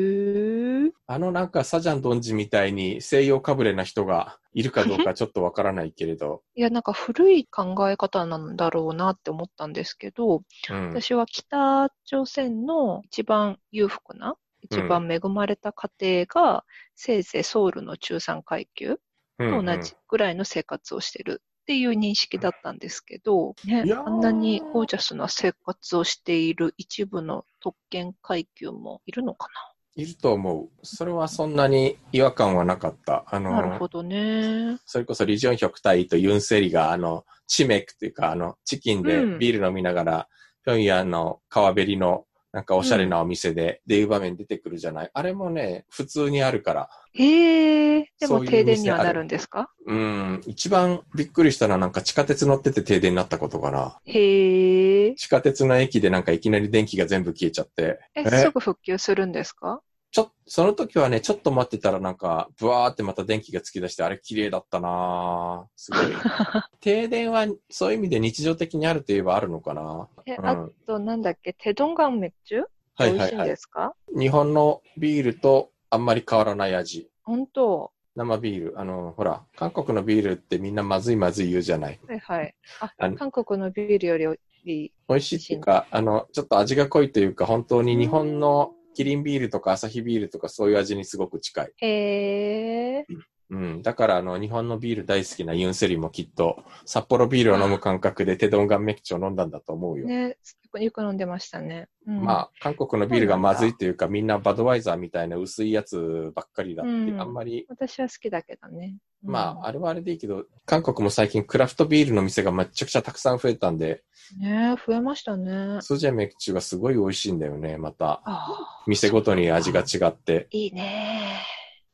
[1.07, 10.89] あのなんかサジャンドンジみたいに西洋かぶれな人がいるかどうかちょっとわからないけれど、いや、なんか古い考え方なんだろうなって思ったんですけど、うん。
[10.89, 16.65] 私は北朝鮮の一番裕福な、一番恵まれた家庭が、
[16.95, 18.95] せいぜいソウルの中産階級
[19.37, 29.49] と同じぐらいの生活をしてるっていう認識だったんですけど、ねあんなにゴージャスな生活をしている一部の特権階級もいるのか
[29.95, 30.69] いると思う。
[30.84, 33.23] それはそんなに違和感はなかった。
[33.27, 34.77] あの、ななるほどね。
[34.86, 40.27] それこそリジョンヒョクタイとユンセリが、あの、チメクっていうか、あの、チキンでうんビール飲みながら、
[40.65, 45.10] 平壌の川べりの、なんかおしゃれなお店で、っていう場面出てくるじゃない。
[45.13, 46.89] あれもね、普通にあるから。
[47.13, 49.69] へえ、でも停電にはなるんですか？
[49.86, 53.99] うん、一番びっくりしたのはなんか地下鉄乗ってて停電になったことかな。
[54.05, 54.94] へえ。
[55.13, 57.99] 地下鉄の駅でなんかいきなり電気が全部消えちゃって。
[58.15, 58.29] え、え？
[58.29, 59.81] すぐ復旧するんですか？
[60.11, 66.15] ちょ、その時はね、ちょっと待ってたらなんか、ブワーってまた電気がつき出して、あれ綺麗だったなぁすごい。
[66.79, 72.63] 停電はそういう意味で日常的にあるといえばあるのかなえ、うんあと、なんだっけ、テドンガンメッチュ
[72.95, 73.49] はい美味しいんはいはい。
[73.49, 73.93] ですか？
[74.17, 77.09] 日本のビールとあんまり変わらない味。
[77.23, 77.91] 本当？
[78.15, 78.79] 生ビール。
[78.79, 81.99] あの、ほら、韓国のビールってみんなまずいまずい言うじゃない。
[82.07, 82.55] はいはい。
[82.79, 91.71] ああの、韓国のビールより、美味しいっていうか、あの、ちょっと味が濃いというか、本当に日本のキリンビールとかアサヒビールとかそういう味にすごく近い。
[91.78, 93.06] へえ。
[93.49, 93.81] うん。
[93.81, 100.08] だから、あの、日本のビール大好きなユンセリもきっと、札幌ビールを飲む感覚でテドンガンメキチを飲んだんだと思うよ。
[100.08, 100.36] ね、よ
[100.71, 101.88] くよく飲んでましたね。
[102.08, 108.97] うん、まあ、韓国のビールがまずいというか、みんなバドワイザーみたいな薄いやつばっかりだって、うんあんまり、私は好きだけどね。
[109.23, 114.03] うんまあ、あれはあれでいいけど、韓国も最近クラフトビールの店がめちゃくちゃたくさん増えたんで、
[114.39, 115.79] ね増えましたね。
[115.81, 118.21] スジャメキチがすごい美味しいんだよね、また。
[118.23, 121.41] ああ、店ごとに味が違って、いいね。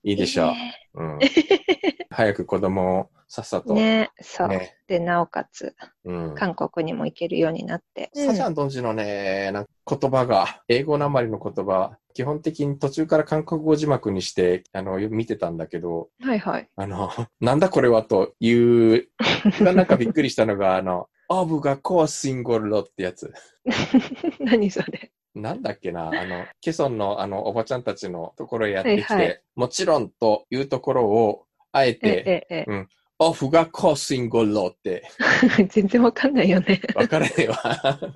[0.03, 0.47] いいでしょう。
[0.47, 1.19] いいねうん。
[2.09, 3.73] 早く子供をさっさと。
[3.73, 4.47] ね、そう。
[4.49, 6.35] ねで、なおかつ、うん。
[6.35, 8.11] 韓国にも行けるようになって。
[8.13, 16.69] サジャンドンジのね、なんか言葉が、英語なまりの言葉、基本的に途中から韓国語字幕にして、あの、見てたんだけど、はいはい。
[16.75, 17.09] あの、
[17.39, 19.07] なんだこれはという、
[19.61, 23.33] なんかびっくりしたのが、あの、オブがコーシンゴルロってやつ。
[24.39, 25.13] 何それ。
[25.35, 32.87] なんだっけな、あの、ケソンのあの、おばちゃんたちのところへやってきて、はいはいもちろんというところを、あええて、え、ええ。
[33.19, 35.07] オフがコーシンゴルロって、
[35.69, 36.81] 全然わかんないよね。
[36.95, 37.55] わからねえわ。
[37.55, 38.09] わ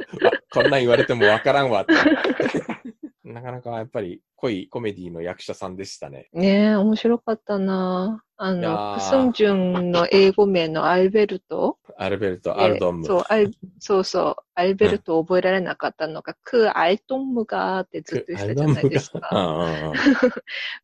[0.52, 1.94] こんなん言われてもわからんわって。
[3.24, 6.30] なかなかやっぱり濃いコメディの役者さんでしたね。
[6.34, 8.24] ねえ、面白かったな。
[8.38, 11.78] あの、ークスンジュンの英語名のアルベルト？
[11.98, 13.06] アルベルト・アルドンム。
[13.06, 19.94] えそう、アルそうそう、アルベルトを覚えられなかったのが、クアイトンムがーってずっと言ってたじゃないですうか。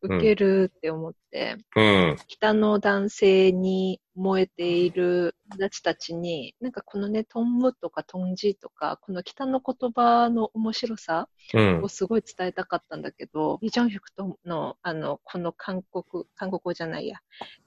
[0.00, 1.84] ウケ るって思って、うん。
[1.84, 2.16] うん。
[2.26, 11.88] 北の男性に燃えている友達たちに、なんかこのね、トンムとかトンジとか、この北の言葉の面白さうんを。
[11.88, 17.18] すごい伝えたかったんだけど、イ・ジョンヒクトの、あの、この韓国、韓国語じゃないや、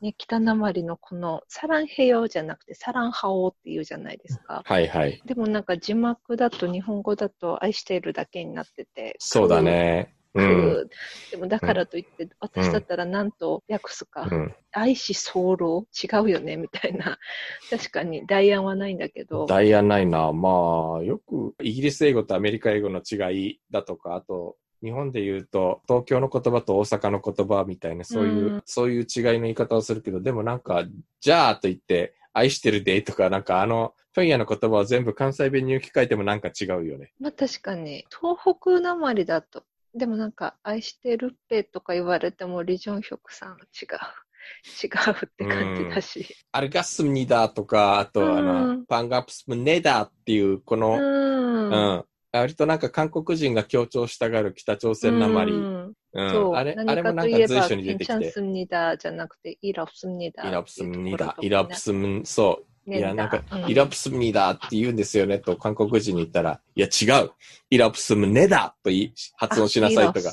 [0.02, 4.64] ね、北なまりのこの、サランヘヨじゃなくて、サランハオって言うじゃないですか。
[4.66, 5.22] はいはい。
[5.26, 9.16] でもなんか字幕だと、日本語だと、愛しているだけになってて。
[9.20, 10.16] そうだね。
[10.36, 10.90] うん。
[11.32, 14.56] でもだからといって、私だったら何と訳すか、うん。
[14.74, 17.18] 愛し候違うよねみたいな。
[17.72, 19.46] 確かに代案はないんだけど。
[19.46, 20.34] ダイヤないな。
[20.34, 30.86] まあ、よくイギリス英語とアメリカ英語の違いだとか、あと、日本で言うと、東京の言葉と大阪の言葉みたいな、そういう、うんそういう違いの言い方をするけど、でもなんか、
[31.20, 37.12] じゃあと言って、愛してるでとか、なんかあの、ピョンヤの言葉を全部関西弁に置き換えてもなんか違うよね。
[37.20, 44.00] まあ確かに、東北なまりだと、でもなんか、愛してるっぺとか言われても、リジョンヒョクさんは違う。
[44.84, 46.28] 違うって感じだし。
[46.52, 51.70] アルガスムニダとか、あと、あうの、んパンガプスムネダっていう、こうの、ん。
[51.70, 52.06] うん。
[52.35, 55.53] 割となんか韓国人が強調したがる北朝鮮なまり。
[55.53, 55.93] ううん。
[55.93, 55.95] ん
[56.33, 56.55] そう。
[56.55, 60.49] あれ、あ何れもなんかといえば、か随所に出てきて괜찮습니다じゃなくて、イラプスムニダ。
[60.49, 62.67] イラプスムニダ、イラプスム、そう。
[62.88, 67.32] いや、なんか、うんイラプスムニダって言うんですよね、と韓国人に言ったら、いや、違う。
[67.72, 70.32] イラプスムネダと言い発音しなさいとか。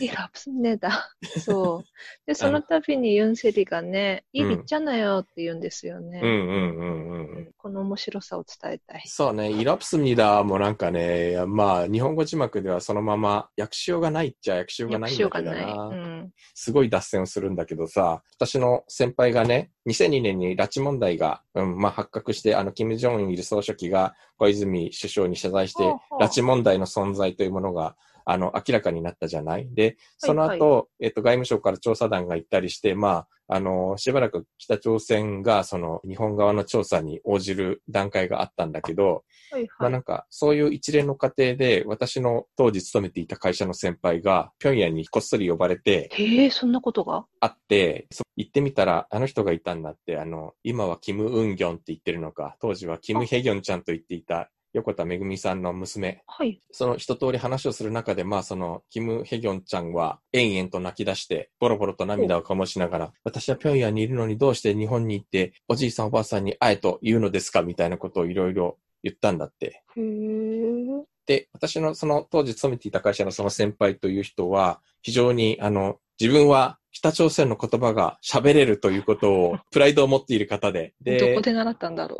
[0.00, 1.10] イラプスムネダ。
[1.44, 1.84] そう。
[2.26, 6.20] で、その度にユンセリがね、うんいいじゃないよって言うんですよね。
[6.22, 7.52] うんうんうんうんうん。
[7.56, 9.02] この面白さを伝えたい。
[9.06, 16.13] そうね、イラプスムニダもなんかね、まあ、日本語字幕ではそのまま訳しようがないっちゃ訳しようがないんだけどがな。
[16.54, 25.82] すごい脱線をするんだけどさ、私の先輩がね、2002年に拉致問題が、うん、まあ発覚して、あの、金正恩いる総書記が小泉首相に謝罪して、
[26.20, 29.68] 拉致問題の存在というものが、あの、明らかになったじゃない？
[29.74, 30.58] で、そのはい。
[30.58, 39.68] 後、えっと、外務省から調査団が行ったりして、まあ、あの、しばらく北朝鮮が、その、日本側の調査に応じる段階があったんだけど、はいはい。
[39.80, 47.26] まあなんか、そういう一連の過程で、私の当時勤めていた会社の先輩が、平壌にこっそり呼ばれて、へえ、そんなことが？
[47.40, 56.22] 会って、そ行ってみたら、あの人がいたんだって、あの、今はキム・ウンギョンって言ってるのか、当時はキム・ヘギョンちゃんと言っていた、横田めぐみさんの娘。
[56.26, 56.60] はい。
[56.72, 69.84] その一通り話をする中で、まあその、キム・ヘギョンちゃんは、延々と泣き出して、ボロボロと涙を醸しながら、私は平壌にいるのにどうして日本に行って、おじいさんおばあさんに会えと言うのですかみたいなことをいろいろ言ったんだって。
[69.96, 71.04] へえ。
[71.26, 82.18] で、私のその当時勤めていた会社のその先輩という人は、非常にあの、自分は北朝鮮の言葉が喋れるということを、プライドを持っている方で、どでこ、で習ったんだろ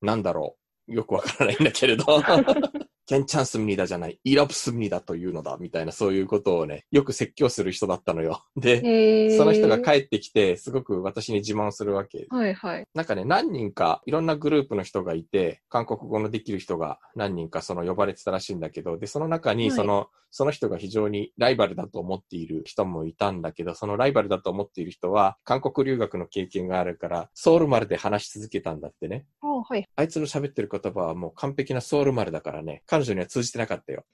[0.00, 0.71] なんだろう。
[0.92, 2.04] よくわからないんだけれど、
[3.06, 8.44] ケンチャンスミニダじゃない、イラプスミニダというのだ、みたいなそういうことをね、よく説教する人だったのよ。
[8.56, 8.60] う。
[8.60, 9.36] で。
[9.36, 12.26] その人が帰ってきて、すごく私に自慢するわけ。
[12.30, 12.86] はいはい。
[12.94, 29.26] なんかね、何人か、いろんなグループの人がいて、韓国語のできる人が何人かその呼ばれてたらしいんだけど、で、その中に、はいその、その人が非常にライバルだと思っている人もいたんだけど、そのライバルだと思っている人は、韓国留学の経験があるから、ソウル丸で話し続けたんだってね。
[29.42, 29.86] あはい。
[29.94, 34.04] あいつの喋ってる言葉はもう完璧なソウル丸だからね、彼女には通じてなかったよ。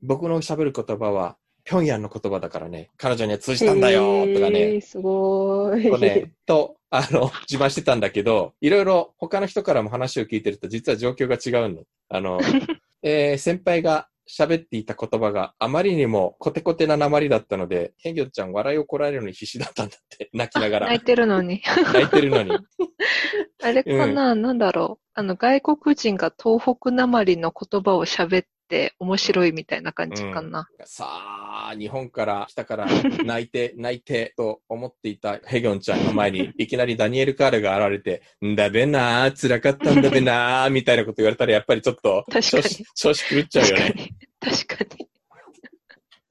[0.00, 5.90] 僕の喋る言葉は、平壌の言葉だからね、彼女には通じたんだよ、とかねすごい。
[5.90, 11.82] とね、と、あの、自慢してたんだけど、いろいろ他の人からも話を聞いてると、実は状況が違うの。
[12.08, 12.38] あの、
[13.02, 20.86] えー先輩が喋っていた言葉があまりにもコテコテな鉛だったので、ヘギョちゃん笑いをこらえるのに必死だったんだって、泣きながら。
[20.86, 21.62] 泣いてるのに。
[21.92, 22.50] 泣いてるのに。
[23.62, 25.06] あれかな、なんだろう。
[25.14, 30.68] あの、外国人が東北なまりの言葉を喋って面白いみたいな感じかな。
[30.84, 32.86] さあ、日本から来たから
[33.24, 43.94] 泣いて、泣いてと思っていたヘギョンちゃんの前に、 いきなりダニエル・カールが現れて、んだべなー、辛かったんだべなー、 みたいなこと言われたら、やっぱりちょっと、確かに調子、調子狂っちゃうよね。
[44.40, 44.88] 確かに。
[44.88, 45.08] 確かに。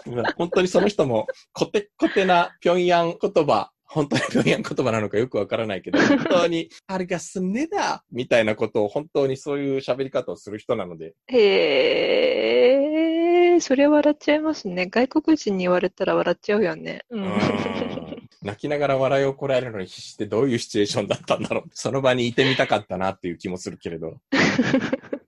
[0.07, 12.75] うん本当にその人も、コテコテな平壌言葉、本当に平壌言葉なのかよくわからないけど、 本当に、あれがすねだみたいなことを本当にそういう喋り方をする人なので、へ
[13.55, 14.87] え、それ笑っちゃいますね。
[14.87, 17.05] 外国人に言われたら笑っちゃうよね。
[17.09, 17.17] う。
[17.17, 17.31] うんん
[18.41, 21.63] 泣きながら笑いをこらえるのに必死ってどういうシチュエーションだったんだろう。
[21.73, 24.17] その場にいてみたかったなっていう気もするけれど。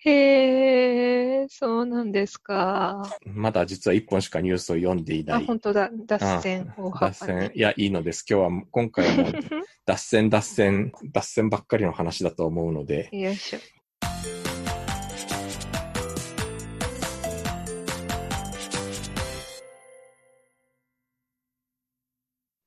[0.00, 3.18] へえ、そうなんですか。
[3.26, 5.46] まだ実は一本しかニュースを読んでいなあ、い。
[5.46, 5.90] 本当だ。
[6.06, 7.50] 脱線大幅脱に線。
[7.52, 8.24] いや、いいのです。
[8.28, 9.32] 今日は、今回はもう、
[9.86, 13.58] 脱線、脱線、脱線ばっかりの話だと思うので、よいしょ。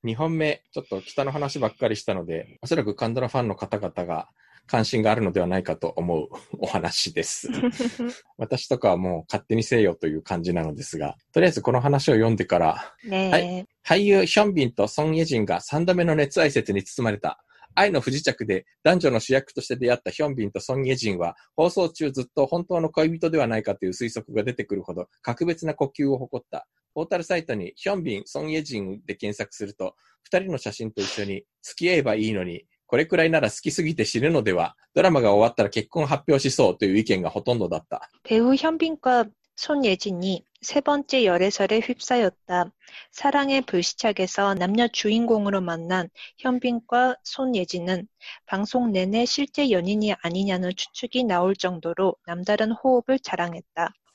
[0.04, 4.28] 2本目、ちょっと北の話ばっかりしたので、おそらくカンドラファンの方々が
[4.66, 7.48] 関心があるのではないかと思う お話です。
[8.38, 13.72] 私とかはもう勝手にせよという感じなのですが、とりあえずこの話を読んでから、ねえ。
[13.86, 17.44] 俳優ヒョンビンとソン・イェジンが3度目の熱愛説に包まれた。
[17.74, 26.66] 愛の不時着で男女の主役として出会ったヒョンビンとソン・イェジンは放送中ずっと本当の恋人ではないかという推測が出てくるほど格別な呼吸を誇った。
[26.94, 29.94] ポータルサイトにヒョンビン、ソン・イェジンで検索すると
[30.24, 38.09] 二人の写真と一緒に付き合えばいいのに これくらいなら好きすぎて死ぬのではドラマが終わったら結婚発表しそうという意見がほとんどだった。
[38.23, 39.25] 배우 현빈과
[39.57, 42.71] 손예진이 세 번째 열애설에 휩싸였다.
[43.11, 48.07] 사랑의 불시착에서 남녀 주인공으로 만난 현빈과 손예진은
[48.45, 53.93] 방송 내내 실제 연인이 아니냐는 추측이 나올 정도로 남다른 호흡을 자랑했다.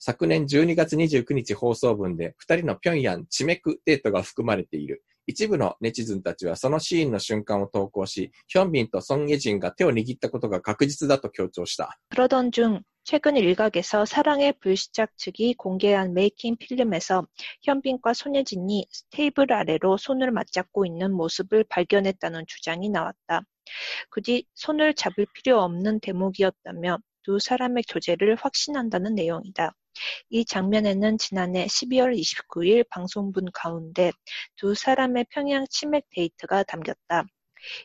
[0.00, 5.02] 昨年12月29日放送分で、二人の平壌チメクデートが含まれている。
[5.26, 11.98] 一部のネチズンたちはそのシーンの瞬間を投稿し、ヒョンビンとソン・イェジンが手を握ったことが確実だと強調した。
[12.10, 17.26] 그러던 중 최근 일각에서 사랑의 불시착 측이 공개한 메이킹 필름에서
[17.62, 23.42] 현빈과 손예진이 테이블 아래로 손을 맞잡고 있는 모습을 발견했다는 주장이 나왔다.
[24.10, 29.74] 굳이 손을 잡을 필요 없는 대목이었다며 두 사람의 교제를 확신한다는 내용이다.
[30.30, 34.12] 이 장면에는 지난해 12월 29일 방송분 가운데
[34.56, 37.24] 두 사람의 평양 치맥 데이트가 담겼다.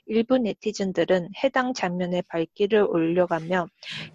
[0.06, 3.68] 일부 네티즌들은 해당 장면에 발길을 올려가며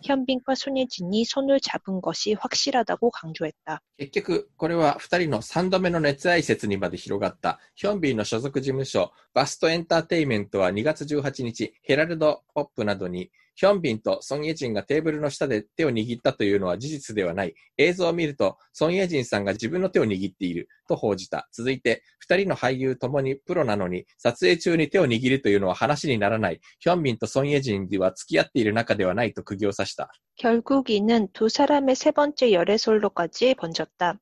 [0.04, 3.80] 현빈과 손예진이 손을 잡은 것이 확실하다고 강조했다.
[3.98, 7.58] 結局、これは二人の三度目の熱愛説にまで広がった。
[7.74, 17.54] ヒョンビンの所属事務所、バストエンターテイメントは2月18日、ヘラルド・ポップなどに、 ヒョンビンとソン・イェジンがテーブルの下で手を握ったというのは事実ではない。
[17.78, 21.48] 映像を見ると、ソン・イェジンさんが自分の手を握っていると報じた。
[21.52, 26.60] 続いて、二人の俳優ともにプロなのに、撮影中に手を握るというのは話にならない。
[26.80, 30.10] ヒョンビンとソン・イェジンでは付き合っている仲ではないと釘を刺した。
[30.36, 34.18] 결국 이는 두 사람의 세 번째 열애설로까지 번졌다.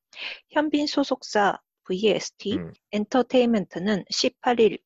[0.49, 1.59] 현빈 소속사
[1.90, 4.78] VST うん 엔터테인먼트는 18일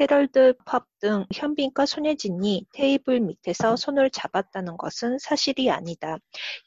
[0.00, 6.18] 헤럴드 펍등 현빈과 손예진이 테이블 밑에서 손을 잡았다는 것은 사실이 아니다.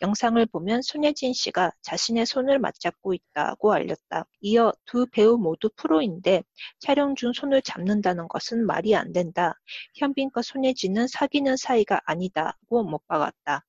[0.02, 4.26] 영상을 보면 손예진 씨가 자신의 손을 맞잡고 있다고 알렸다.
[4.42, 6.44] 이어 두 배우 모두 프로인데
[6.80, 9.54] 촬영 중 손을 잡는다는 것은 말이 안 된다.
[9.96, 13.66] 현빈과 손예진은 사귀는 사이가 아니다고 못 박았다.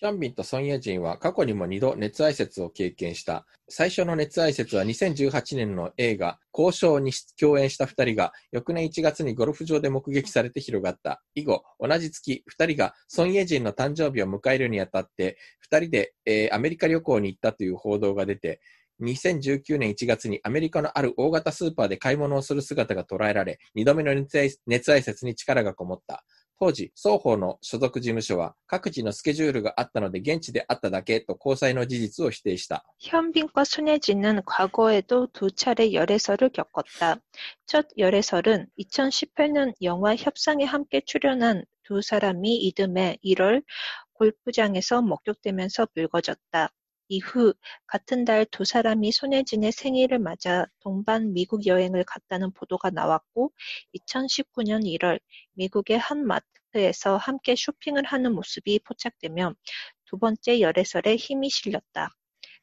[0.00, 3.46] ヒョンビンとソン・イェジンは過去にも2度熱愛説を経験した。
[3.68, 11.20] 最初の熱愛説は2018年の映画、交渉に共演した2人が翌年1月にゴルフ場で目撃されて広がった。
[11.34, 15.36] 以後、同じ月、2人がソン・イェジンの誕生日を迎えるにあたって、
[15.68, 18.60] 2人で、えーアメリカ旅行に行ったという報道が出て、
[19.02, 26.24] 2019年1月にアメリカのある大型スーパーで買い物をする姿が捉えられ、2度目の熱愛熱愛説に力がこもった。
[26.59, 32.85] 当時、双方の所属事務所は各自のスケジュールがあったので現地であっただけと交際の事実を否定した。
[32.99, 37.17] 현빈과 손예진은 과거에도 두 차례 열애설을 겪었다.
[37.65, 43.61] 첫 열애설은 2018년 영화 협상에 함께 출연한 두 사람이 이듬해 1월
[44.13, 46.69] 골프장에서 목격되면서 불거졌다.
[47.08, 47.54] 이후
[47.86, 53.52] 같은 달 두 사람이 손예진의 생일을 맞아 동반 미국 여행을 갔다는 보도가 나왔고
[53.94, 55.20] 2019년 1월
[55.54, 59.54] 미국의 한 마트에서 함께 쇼핑을 하는 모습이 포착되며
[60.06, 62.10] 두 번째 열애설에 힘이 실렸다.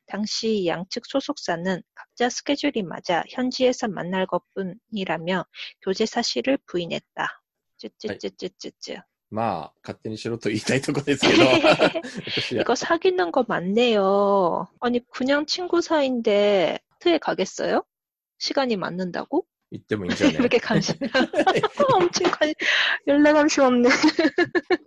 [0.08, 5.46] 당시 양측 소속사는 각자 스케줄이 맞아 현지에서 만날 것뿐이라며
[5.82, 7.41] 교제 사실을 부인했다.
[7.78, 9.04] 쯔쯔쯔쯔쯔쯔.
[9.35, 11.45] まあ、勝手にしろと言いたいとこですけど、
[12.26, 14.66] 私は 이거 사귀는 거 맞네요.
[14.81, 17.85] 아니 그냥 친구 사이인데 트에 가겠어요?
[18.39, 19.45] 시간이 맞는다고?
[19.72, 20.97] 言ってもいいんじゃない 이렇게 관심
[21.95, 22.53] 엄청 관
[23.07, 23.89] 연락 관심 없네.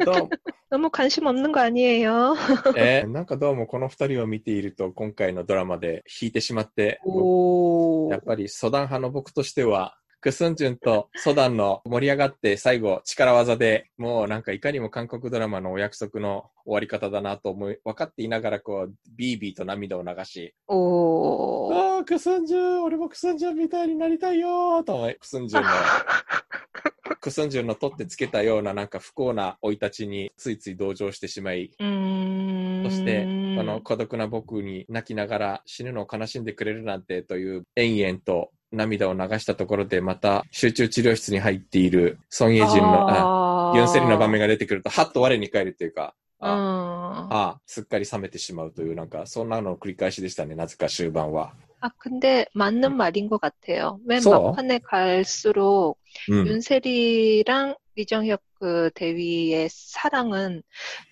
[0.03, 0.29] どうも
[0.69, 2.35] 너무 관심 없는 거 아니에요?
[2.75, 8.09] えーなんかどうもこの二人を見ていると今回のドラマで引いてしまって、 오.
[8.11, 21.72] やっぱりソダン派の僕としては、 クスンジュンとソダンの盛り上がって最後力技でもうなんかいかにも韓国ドラマのお約束の終わり方だなと思い、分かっていながらこう、ビービーと涙を流し、 오.
[21.72, 25.70] ああ、クスンジュン、俺もクスンジュンみたいになりたいよーと思い、クスンジュンの、
[27.20, 32.82] クスンジュンの取ってつけたようななんか不幸な生い立ちについつい同情してしまい、 음.
[32.84, 33.24] そして、
[33.56, 43.77] この孤独な僕に泣きながら死ぬのを悲しんでくれるなんてという延々と涙を流したところでまた集中治療室に入っているソン・イェジンの、あ 아.
[43.77, 47.33] ユン・セリの場面が出てくると、はっと我に返るというか、あ 음.
[47.33, 51.53] あすっかり冷めてしまうという、なんか、そんなのの繰り返しでしたね、なぜか終盤は。
[51.79, 53.99] 아, 근데 맞는 말인 것 같아요.
[54.05, 54.29] 맨 써?
[54.31, 55.97] 막판에 갈수록
[56.29, 56.47] うん。
[56.47, 60.63] 윤세리랑 리정혁 그 대위의 사랑은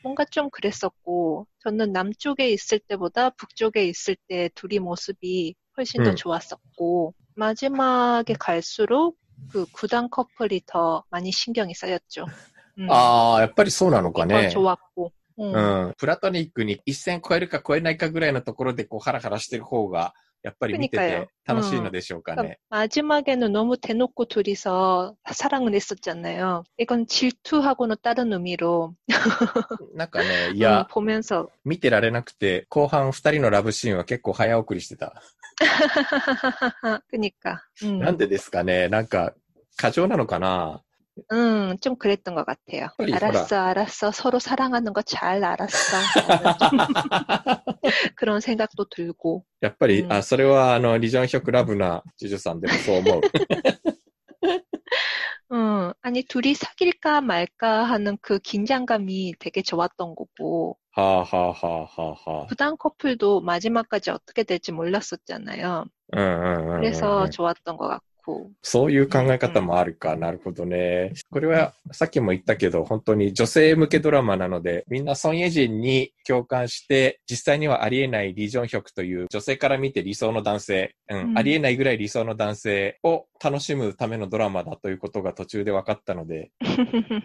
[0.04, 6.16] 뭔가 좀 그랬었고, 저는 남쪽에 있을 때보다 북쪽에 있을 때 둘이 모습이 훨씬 더 음.
[6.16, 9.18] 좋았었고, 마지막에 갈수록
[9.52, 12.26] 그 구단 커플이 더 많이 신경이 쌓였죠.
[12.80, 12.88] 음.
[12.90, 14.50] ああ、やっぱりそうなのか 더 ね。
[14.50, 15.12] 좋았고.
[15.38, 15.44] う。
[15.44, 15.94] うんん。
[15.98, 20.14] プラトニックに一線超えるか超えないかぐらいのところでこうハラハラしてる方が、
[20.44, 22.58] やっぱり見て 그러니까요 て楽しいのでしょうかね。
[22.70, 26.64] 마지막에는 너무 대놓고 둘이서 사랑을 했었잖아요.
[26.80, 28.96] 이건 질투하고는 다른 의미로
[29.94, 35.14] なんかね、い 음, や、 보면서 見てられなくて、後半二人のラブシーンは結構早送りしてた。
[37.12, 37.62] 그니까.
[37.84, 39.34] 음, なんでですかねなんか、
[39.78, 40.82] 過剰なのかな
[41.32, 42.88] 음, 좀 그랬던 것 같아요.
[42.98, 44.12] 빨리 알았어, 알았어.
[44.12, 45.98] 서로 사랑하는 거 잘 알았어.
[48.16, 49.44] 그런 생각도 들고.
[49.62, 53.22] やっぱり、うんあ、それは、あの、リジョンヒョクラブなジュジュさんでもそう思う。
[55.54, 62.48] 음, 아니, 둘이 사귈까 말까 하는 그 긴장감이 되게 좋았던 거고, はあはあはあはあはあ。
[62.48, 65.86] 부당 커플도 마지막까지 어떻게 될지 몰랐었잖아요.
[66.14, 66.80] うんうんうんうんうん。
[66.80, 68.02] 그래서 좋았던 것 같고.
[68.63, 70.17] そういう考え方もあるか。
[70.17, 71.13] なるほどね。
[71.31, 81.39] これは、さっきも言ったけど、本当に女性向けドラマなので、みんなソン・イェジンに共感して、実際にはありえないリ・ジョンヒョクという女性から見て理想の男性、うん、うん。
[81.39, 86.51] ありえないぐらい理想の男性を楽しむためのドラマだということが途中で分かったので、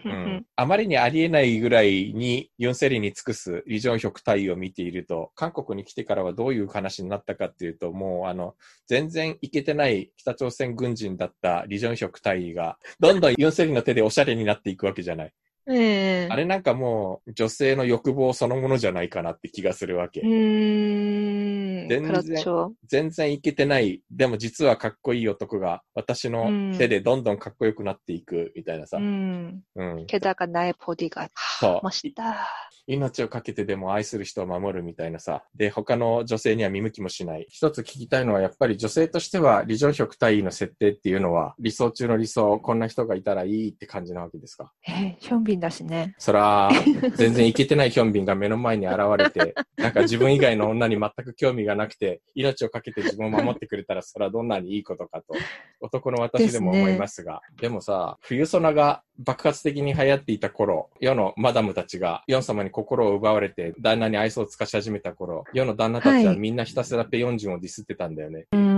[0.04, 8.54] うん、あまりにありえないぐらいにユンセリに尽くすリ・ジョンヒョク隊を見ていると、韓国に来てからはどういう話になったかっていうと、もうあの、
[8.86, 15.32] 全然いけてない北朝鮮軍ン人だったリ・ジョンヒョク大尉が、どんどんユンセリの手でおしゃれになっていくわけじゃない。
[15.66, 20.20] えー、あれなんかもう女性の欲望そのものじゃないかなって気がするわけ。
[20.20, 21.51] うーん
[21.88, 28.98] 全然、全然いけてない、でも実はかっこいい男が、私の手でどんどんかっこよくなっていく、みたいなさ。
[28.98, 29.62] うん。
[29.74, 30.06] うん。
[30.06, 31.28] 気高ないボディが、
[31.60, 31.80] そう。
[31.82, 32.48] ました。
[32.88, 35.44] 命をかけてでも愛する人を守るみたいなさ。
[35.54, 37.46] で、他の女性には見向きもしない。
[37.48, 44.72] 一つ聞きたいのは、やっぱり女性としては、理情職対位の設定っていうのは、理想中の理想、こんな人がいたらいいって感じなわけですか？
[44.88, 46.14] えー、ヒョンビンだしね。
[46.18, 46.70] そら、
[47.14, 55.34] 全然いけてないヒョンビンが目の前に現れて、なんか自分以外の女に全く興味がなくて、命をかけて自分を守ってくれたら、それはどんなにいいことかと、
[55.80, 57.40] 男の私でも思いますが。
[57.60, 68.46] でもさ、冬ソナが爆発的に流行っていた頃、世のマダムたちが、ヨン様に心を奪われて、旦那に愛想を尽かし始めた頃、世の旦那たちははいみんなひたすらペヨンジュンをディスってたんだよね。
[68.52, 68.71] 음,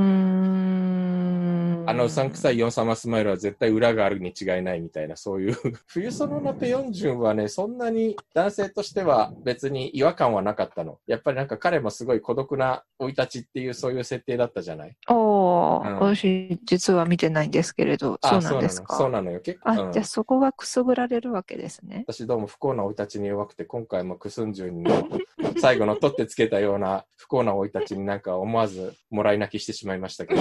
[1.87, 5.57] あのうさんくさいヨン様スマイルは絶対裏があるに違いないみたいな、そういう。
[5.87, 10.99] 冬ソナのペヨンジュンはね、そんなに男性としては別に違和感はなかったの。
[11.07, 14.97] やっぱりなんか彼もすごい孤独な生い立ちっていうそういう設定だったじゃない？
[15.09, 15.99] 어, 응.
[16.01, 18.97] 私実は見てないんですけれど、そうなんですか？
[18.97, 19.41] そうなのよ。
[19.41, 22.05] 結構、あ、うんじゃあそこがくすぐられるわけですね。
[22.07, 25.09] 私どうも不幸な生い立ちに弱くて、今回もクスンジュンの
[25.61, 30.41] 最後の取ってつけたような不幸な生い立ちになんか思わずもらい泣きしてしまいましたけど。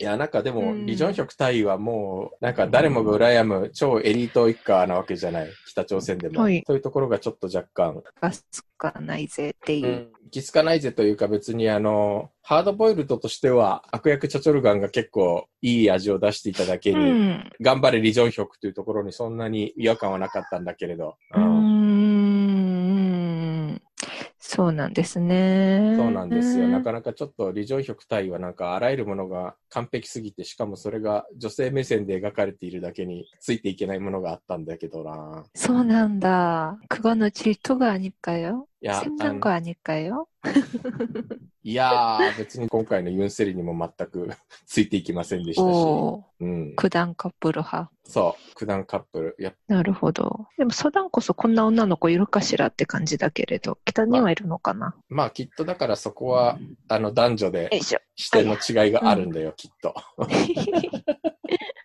[0.00, 5.48] いや、なんかでも、うんリジョンヒョク隊はもう、なんか誰もが羨む超エリート一家なわけじゃない。
[5.66, 6.40] 北朝鮮でも。
[6.40, 8.44] はいそういうところがちょっと若干、ガス
[8.76, 10.10] かないぜっていう。
[10.30, 17.50] 気づかないぜというか別にあの、ハードボイルドとしては悪役チャチョルガンが結構いい味を出していただけうに、ん。
[17.60, 21.16] 頑張れリジョンヒョクというところにそんなに違和感はなかったんだけれど。
[21.34, 22.27] うーん。
[24.39, 25.95] そうなんですね。
[25.97, 26.67] そうなんですよ。
[26.67, 35.45] なかなかちょっと、リジョンヒョク隊はなんかあらゆるものが完璧すぎて、しかもそれが女性目線で描かれているだけについていけないものがあったんだけどな。
[35.55, 36.77] そうなんだ。
[36.89, 40.28] 그거는질투가아닐까요 いや、千は2回よ。
[41.64, 44.30] いやー、別に今回のユンセリにも全く
[44.66, 46.24] ついていきませんでしたし。
[46.40, 46.76] うん。
[46.76, 47.90] 九段カップル派。
[48.04, 49.36] そう、九段カップル。
[49.40, 50.46] やなるほど。
[50.56, 54.78] でも、ソダンこそこんな女の子いるかしらって感じだけれど、北にはいるのかな？
[54.78, 56.56] まあ、まあ、きっとだからそこは、
[56.86, 57.70] あの、男女で
[58.14, 59.94] 視点の違いがあるんだよ、うん、きっと。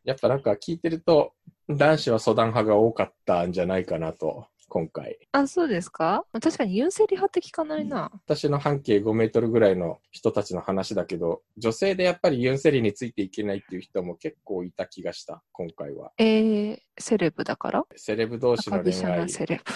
[0.03, 1.33] やっぱなんか聞いてると、
[1.67, 4.47] 男子はソダン派が多かったんじゃないかなと。
[4.69, 5.19] 今回。
[5.31, 6.25] あ、そうですか？
[6.33, 8.11] 確かにユンセリ派って聞かないな。
[8.25, 16.11] 私の半径5メートルぐらいの人たちの話だけど、女性でやっぱりユンセリについていけないっていう人も結構いた気がした、今回は。
[16.17, 17.85] えー、セレブだから？
[17.95, 19.71] セレブ同士の恋愛高飛車な、セレブ。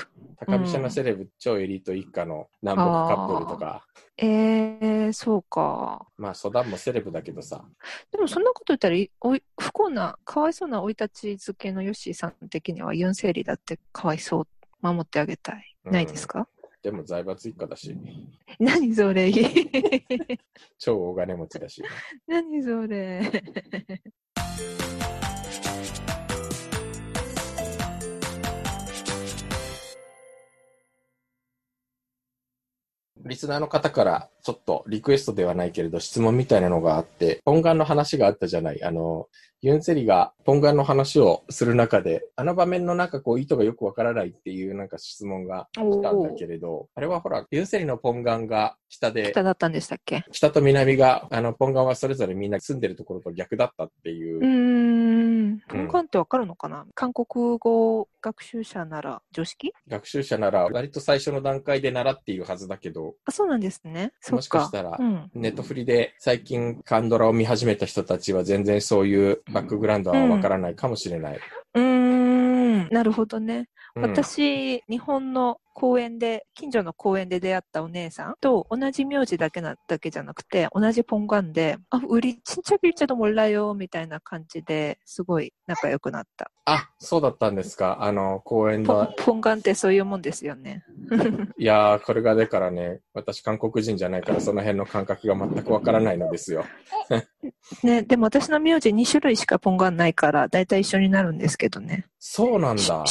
[0.46, 3.86] 高飛車なセレブ、超エリート一家の南北カップルとか、
[4.18, 6.08] えー、そうか。
[6.18, 7.66] まあ、ソダンもセレブだけどさ、
[8.12, 14.48] でもそんなこと言ったらいおい、不幸な、かわいそうな生い立ち付けのヨッシーさん的にはユンセリだってかわいそう。
[14.82, 15.78] 守ってあげたい。
[15.86, 15.94] うん。
[15.94, 16.48] ないですか、
[16.82, 17.96] でも財閥一家だし、
[18.60, 19.32] 何それ？
[20.78, 21.84] 超大金持ちだし。
[22.28, 23.22] 何それ？
[33.28, 38.84] リスナーの方からちょっとリクエストではないけれど質問みたいなのがあって、ポンガンの話があったじゃない。
[38.84, 39.28] あの、
[39.62, 50.24] ユンセリがポンガンの話をする中で、あの場面のなんかこう意図がよくわからないっていうなんか質問が来たんだけれど、あれはほら、ユンセリのポンガンが北で、北だったんでしたっけ？
[50.32, 55.78] 北と南が、あの、ポンガンはそれぞれみんな住んでるところと逆だったっていううーん。
[55.78, 59.74] ポンカンってわかるのかな、韓国語学習者なら常識？
[59.88, 64.14] 学習者なら割と最初の段階で習っているはずだけど、あ、そうなんですね。
[64.22, 64.42] そも。
[64.42, 65.32] しかしたらうん。
[65.34, 71.40] ネットフリで最近カンドラを見始めた人たちは全然そういうバックグラウンドはわからないかもしれない。
[71.74, 72.90] うーん。
[72.90, 73.68] なるほどね。
[73.97, 86.51] うん、私、日本の公園で、近所の公園で出会ったお姉さんと同じ名字だけなだけじゃなくて、同じポンガンで、あ、우리친척일지도몰라요みたいな感じですごい仲良くなった。
[86.65, 87.99] あ、そうだったんですか。
[88.01, 90.85] あの、公園のポン、ポンガンってそういうもんですよね。
[91.59, 96.65] いやー、これがだからね、私韓国人じゃないからその辺の感覚が全くわからないのですよ。
[97.83, 102.07] ね、でも私の名字2種類しかポンガンないから、だいたい一緒になるんですけどね。
[102.19, 103.05] そうなんだ。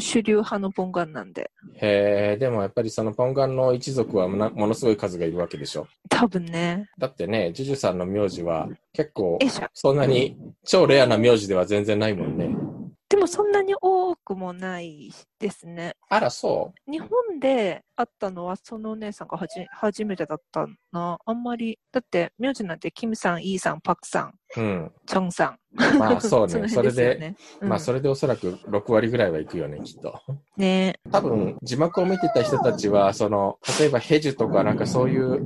[0.00, 1.50] 主流派のポンガンなんで。
[1.76, 5.86] へえ、でもやっぱりそのポンガンの一族はものすごい数がいるわけでしょ。
[6.08, 6.88] 多分ね。
[6.98, 9.38] だってね、ジュジュさんの名字は結構。
[9.72, 12.48] そんなに超レアな名字では全然ないもんね。
[13.08, 15.94] でもそんなに多くもないですね。
[16.08, 21.18] あら、そ日本で会ったのはそのお姉さんがはじ初めてだったな。
[21.24, 24.60] あんまり、だって名字なんてキムさん、イーさん、パクさん、う。
[24.60, 24.92] うん。
[25.06, 25.58] チョンさん。
[25.98, 26.68] まあそう ね。
[26.68, 27.98] それで、ね、まあそれ。
[27.98, 30.20] れでおそらく6割ぐらいはいくよね、きっと。
[30.56, 35.40] ね多分、字幕を見てた人たちは、その、例えばヘジュとかなんかそういう、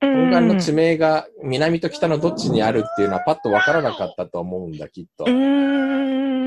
[0.00, 5.28] ポ本願の地名が南と北のどっちにあるっていうのはパッとわからなかったと思うんだ、きっとう。
[5.28, 6.43] ーん。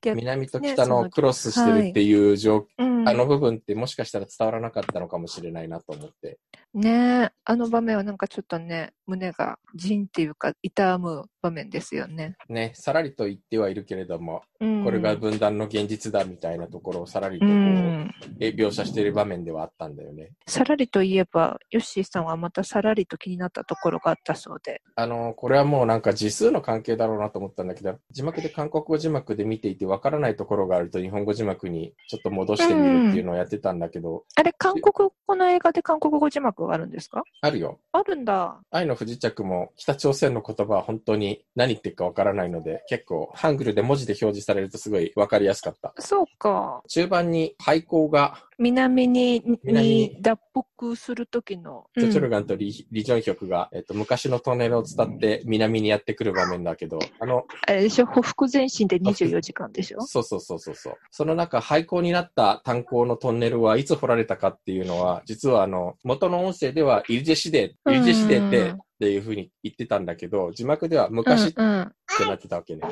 [0.00, 3.08] 逆南と北のクロスしてるっていう状うん。
[3.08, 6.38] あの部分ってもしかしたら伝わらなかったのかもしれないなと思って。
[6.74, 12.36] ねえ、あの場面はなんかちょっとね、胸がジンっていうか痛む場面ですよね。
[12.48, 18.14] ね、さらりと言ってはいるけれども、うん、これが分断の現実だみたいなところをさらりとうこう、ん。
[18.40, 20.30] え描写している場面ではあったんだよね。
[20.46, 24.80] さらりといえば、ヨッシーさんはまたさらりと気になったところがあったそうで。
[24.94, 37.22] あの、これはもうなんか字数の関係だろうなと思ったんだけど、字幕で韓国語字幕で見ていてわからないところがあると日本語字幕にちょっと戻してみるっていうのをやってたんだけど、あれ、韓国語の映画で韓国語字幕があるんですか？
[37.40, 37.80] あるよ。
[37.92, 38.60] あるんだ。
[38.70, 45.92] 愛の不時着も北朝鮮の言葉は本当に何言ってるかわからないので、結構ハングルで文字で表示されるとすごいわかりやすかった。
[45.98, 46.82] そうか。
[46.86, 50.38] 中盤に廃校が、南に南にに脱
[50.78, 51.86] 北するときの。
[51.98, 60.02] チョチョルうんガンとリ,、リジョンヒョクが、えっと、昔のトンネルを伝って南にやってくる場面だけど、あの、あれでしょ、ほふ前進で24時間でしょ？
[60.02, 60.94] そうそうそうそうそう。
[61.10, 71.92] その中、廃校になった炭鉱のトンネルはいつ掘られたかっていうのは、実はあの、元の音声ではイルジェシデ、イルジェシデって、うんっていうふうに言ってたんだけど、字幕では昔っうんうん。
[72.16, 72.82] てなってたわけね。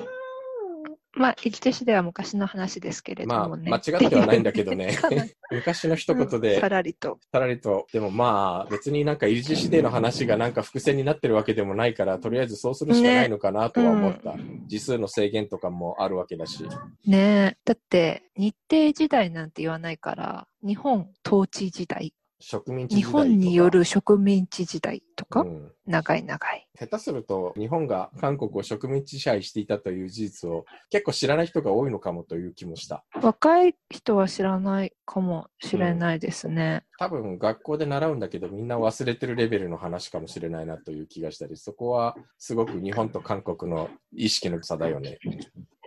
[1.12, 3.70] まあ、一手市では昔の話ですけれどまあ、もね。
[3.70, 4.98] 間違ってはないんだけどね。
[5.52, 7.18] 昔の一言うんでさ、らりと。
[7.30, 14.34] さらりと、でもまあ、別になんかイルジェシデの話がなんか伏線になってるわけでもないから、とりあえずそうするしかないのかなとは思った。
[14.66, 16.64] 字数の制限とかもあるわけだし。
[17.06, 17.56] ねえ。
[17.64, 26.68] だって、日帝時代なんて言わないから、日本統治時代、植民地時日代とか本による植民地時代とか、うん長い長い。
[26.78, 33.04] 下手すると日本が韓国を植民地支配していたという事実を結構知らない人が多いのかもという気もした。
[33.20, 36.84] 若い人は知らないかもしれないですね。
[36.96, 45.18] 多分学校で習うんだけどみんな忘れてるレベルの話かもしれないなという気がしたり、そこはすごく日本と韓国の意識の差だよね。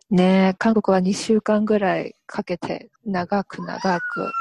[0.09, 4.31] ねえ、韓国は2週間ぐらいかけて、長く長く、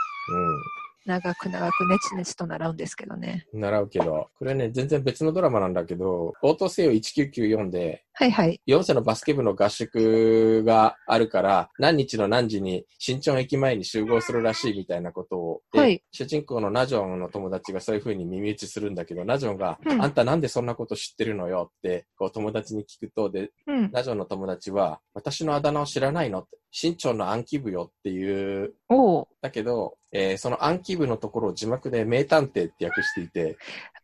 [1.05, 3.47] 長く長くネチネチと習うんですけどね。
[3.53, 3.61] うん。
[3.61, 8.61] 習うけど、これね、全然別のドラマなんだけど、応答せよ1994で、はいはい。
[8.67, 23.91] 4世のバスケ部の合宿があるから、何日の何時に新町駅前に集合するらしいみたいなことを、ではい主人公のナジョンの友達がそういう風に耳打ちするんだけど、ナジョンが、うんあんたなんでそんなこと知ってるのよって、こう友達に聞くと、で、うん。
[23.93, 28.75] ナジョンの友達は、私のあだ名を知らないのって、新町の暗記部よっていう。
[29.43, 33.59] だけど、えーその暗記部のところを字幕で名探偵って訳していて、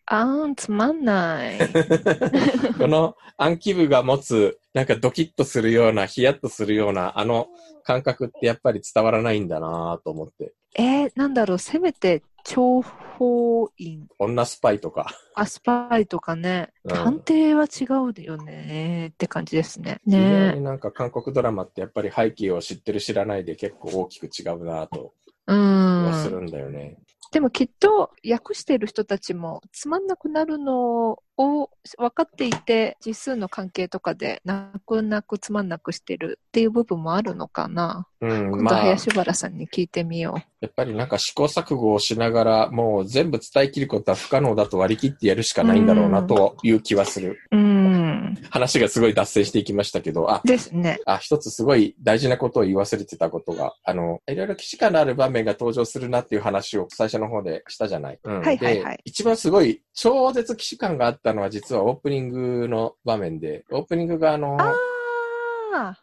[0.04, 1.58] あーん、つまんない。
[2.78, 7.48] この暗記部が持つ、なんかドキッとするような、ヒヤッとするような、あの
[7.84, 10.54] 感覚ってやっぱり伝わらないんだなと思って。
[10.74, 12.82] えー、なんだろう、せめて、諜
[13.18, 15.06] 報員、女スパイとか。
[15.34, 20.00] アスパイとかね、うん探偵は違うよねって感じですね。
[20.06, 25.12] ねになんか韓国ドラマってやっぱり背景を知ってる知らないで結構大きく違うなと
[25.48, 26.32] う気がすん。
[26.32, 26.98] るんだよね。
[27.30, 38.08] でもきっと訳してる人たちもつまんなくなるのを分かっていて、実数の関係とかで泣く泣くつまんなくしてるっていう部分もあるのかな。
[38.22, 40.40] うん、今度林原さんに聞いてみよう。
[40.60, 47.38] やっぱりなんか試行錯誤をしながら、もう全部伝え切ることは不可能だと割り切ってやるしかないんだろうなという気はする。
[47.52, 47.87] うん。
[48.50, 50.98] 話がすごい脱線していきましたけど、あ、ですね。
[51.06, 58.18] あ、一つすごい大事なことを言い忘れてたことが、あの、いろいろ既視感のある場面が登場するなっていう話を最初の方でしたじゃない。
[58.22, 64.74] うん、はいはいはいで、一番すごい超絶既視感があったのは実はオープニングの場面で、オープニングがあの、あ。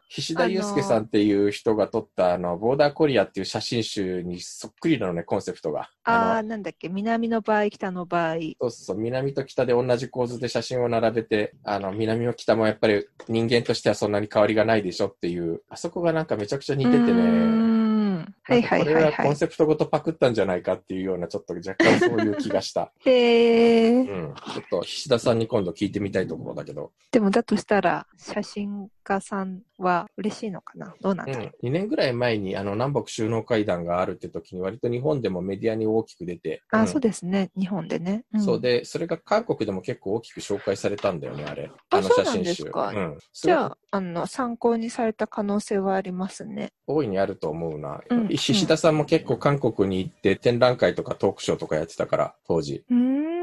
[0.10, 5.90] 菱田祐介さんっていう人が撮ったあの、ボーダーコリアっていう写真集にそっくりなのね、コンセプトが。
[6.04, 8.36] ああ、のなんだっけ、南の場合、北の場合。
[8.62, 17.85] そうそう、南と北で同じ構図で写真を並べて、あの、南も北もやっぱり人間としてはそんなに変わりがないでしょっていう、あそこがなんかめちゃくちゃ似ててね。
[18.26, 19.12] んはいはいなんかこれはいはい。
[19.12, 22.92] はコンセプトごとパクったんじゃないかっていうような、ちょっと若干そういう気がした。
[23.06, 24.02] へえ。
[24.02, 24.34] うん。
[24.54, 26.92] ちょっと、菱田さんに今度聞いてみたいところだけど。
[27.12, 30.94] でもだとしたら、写真家さんは嬉しいのかな？
[31.02, 31.66] どうなんうんだろう。。
[31.66, 36.62] 2年ぐらい前に、あの、南北首脳会談があるって時に、割と日本でもメディアに大きく出て。
[36.72, 37.52] あ、んそうですね。
[37.58, 38.24] 日本でね。
[38.36, 38.62] んそう。
[38.62, 41.72] で、それが韓国でも結構大きく紹介されたんだよね、あれ。
[41.90, 43.18] あのそうなんですかうん。
[43.34, 46.72] じゃあ、あの、参考にされた可能性はありますね。
[46.88, 48.02] 大いにあると思うな。
[48.22, 52.84] うん菱田さんも結構韓国に行って展覧会とかトークショーとかやってたから、当時。
[52.90, 53.35] うーん。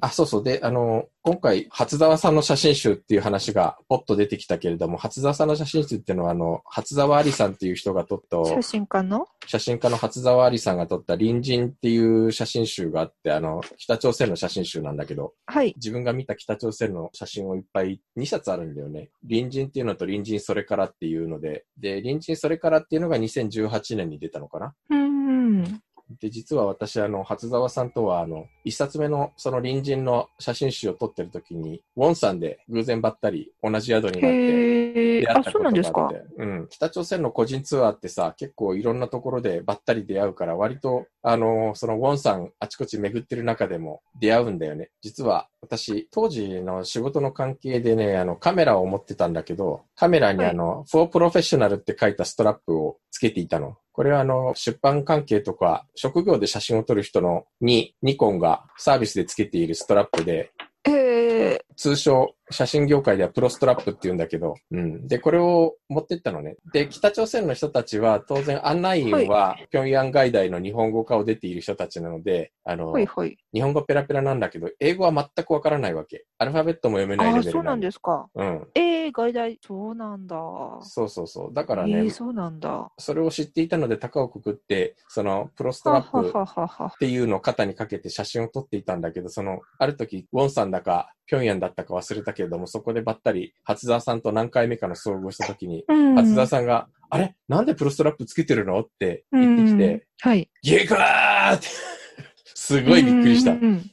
[0.00, 0.44] あ、そうそう。
[0.44, 9.26] で、あの、今回、初沢さんの写真集っていう話がポッと出てきたけれども、初沢さんの写真集っていうのは、あの、初沢ありさんっていう人が撮った、写真家の？
[9.46, 15.72] 写真家の初沢ありさんが撮った隣人っていう写真集があって、あの、北朝鮮の写真集なんだけど、はい。
[15.76, 19.10] 自分が見た北朝鮮の写真をいっぱい2冊あるんだよね。
[19.22, 25.80] 隣人っていうのと隣人それからっていうので、で、隣人それからっていうのが2018年に出たのかなうーん。
[26.20, 36.10] で、実は私、あの、初沢さんとは、あの、一冊目のその隣人の写真集を撮ってる時に、ウォンさんで偶然ばったり同じ宿になって、出会ったことそうなんですか。
[36.36, 36.68] うん。
[36.70, 44.90] 北朝鮮の個人ツアーってさ、結構いろんなところでばったり出会うから、割と、あの、そのウォンさんあちこち巡ってる中でも出会うんだよね。
[45.00, 53.78] 実は、私、当時の仕事の関係でね、あの、カメラを持ってたんだけど、カメラにはいあの、フォープロフェッショナルって書いたストラップをつけていたの。
[53.92, 60.50] これはあの、出版関係とか、職業で写真を撮る人のに、ニコンがサービスでつけているストラップで、
[60.86, 61.64] へえ。
[61.74, 65.06] 通称、写真業界ではプロストラップって言うんだけど、うん。
[65.06, 66.56] で、これを持ってったのね。
[66.72, 73.38] で、北朝鮮の人たちは、当然案内員は、平壌外大の日本語科を出ている人たちなので、あの、ほいほい。
[73.52, 76.26] 日本語ペラペラなんだけど、英語は全くわからないわけ。
[76.38, 78.28] アルファベットも読めないレベルあ、そうなんでですか。
[78.34, 78.66] うん。
[78.74, 79.58] ええ、外大。
[79.62, 80.36] そうなんだ。
[80.82, 81.54] そうそうそう。
[81.54, 82.70] だからね、ええ、そうなんだ。
[82.70, 86.86] はそれを知っていたので、高をくくって、その、プロストラップはははは。
[86.86, 96.14] っていうのを肩にかけて写真を撮っていたんだけど、その、ある時、ウォンさんだか、ピョンヤンだったか忘れたけれども、そこでばったり、初沢さんと何回目かの遭遇した時に、うん。
[96.14, 97.34] 初沢さんが、あれ？
[97.48, 98.80] なんでプロストラップつけてるの？
[98.80, 100.50] って言ってきて、はい。
[100.62, 101.66] ゲクーって、
[102.54, 103.58] すごいびっくりしたうん。
[103.58, 103.90] うんうん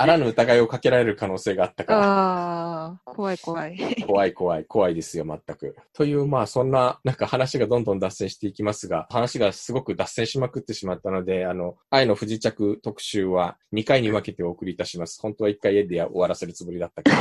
[0.00, 4.04] あらぬ疑いをかけられる可能性があったから、ああ、怖い怖い。
[4.06, 5.76] 怖い怖い、怖いですよ、全く。
[5.92, 15.20] という、まあ、そんな、なんか話がどんどん脱線していきますが、話がすごく脱線しまくってしまったので、あの、愛の不時着特集は2回に分けてお送りいたします。
[15.20, 17.16] 本当は1回で終わらせるつもりだったけど。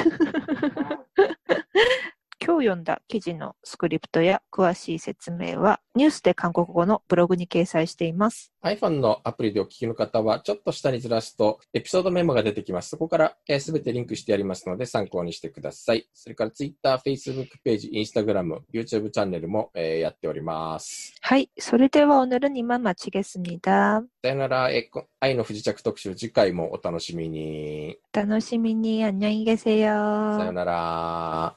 [2.46, 8.52] 今日読んだ記事のスクリプトや詳しい説明はニュースで韓国語のブログに掲載しています。
[8.64, 12.88] iPhone のアプリでお聞きの方は、ちょっと下にずらすと、エピソードメモが出てきます。
[12.90, 16.08] そこからすべてリンクしてありますので、参考にしてください。
[16.12, 21.14] それから Twitter、Facebook ページ、Instagram、YouTube チャンネルも、えーやっております。
[21.20, 21.48] はい.
[21.58, 24.04] それでは 오늘은 이만 마치겠습니다.
[24.22, 27.98] さよなら、えーこ愛の不時着特集、次回もお楽しみに。
[28.12, 30.36] 楽しみに 안녕히 계세요.
[30.38, 31.56] さよなら。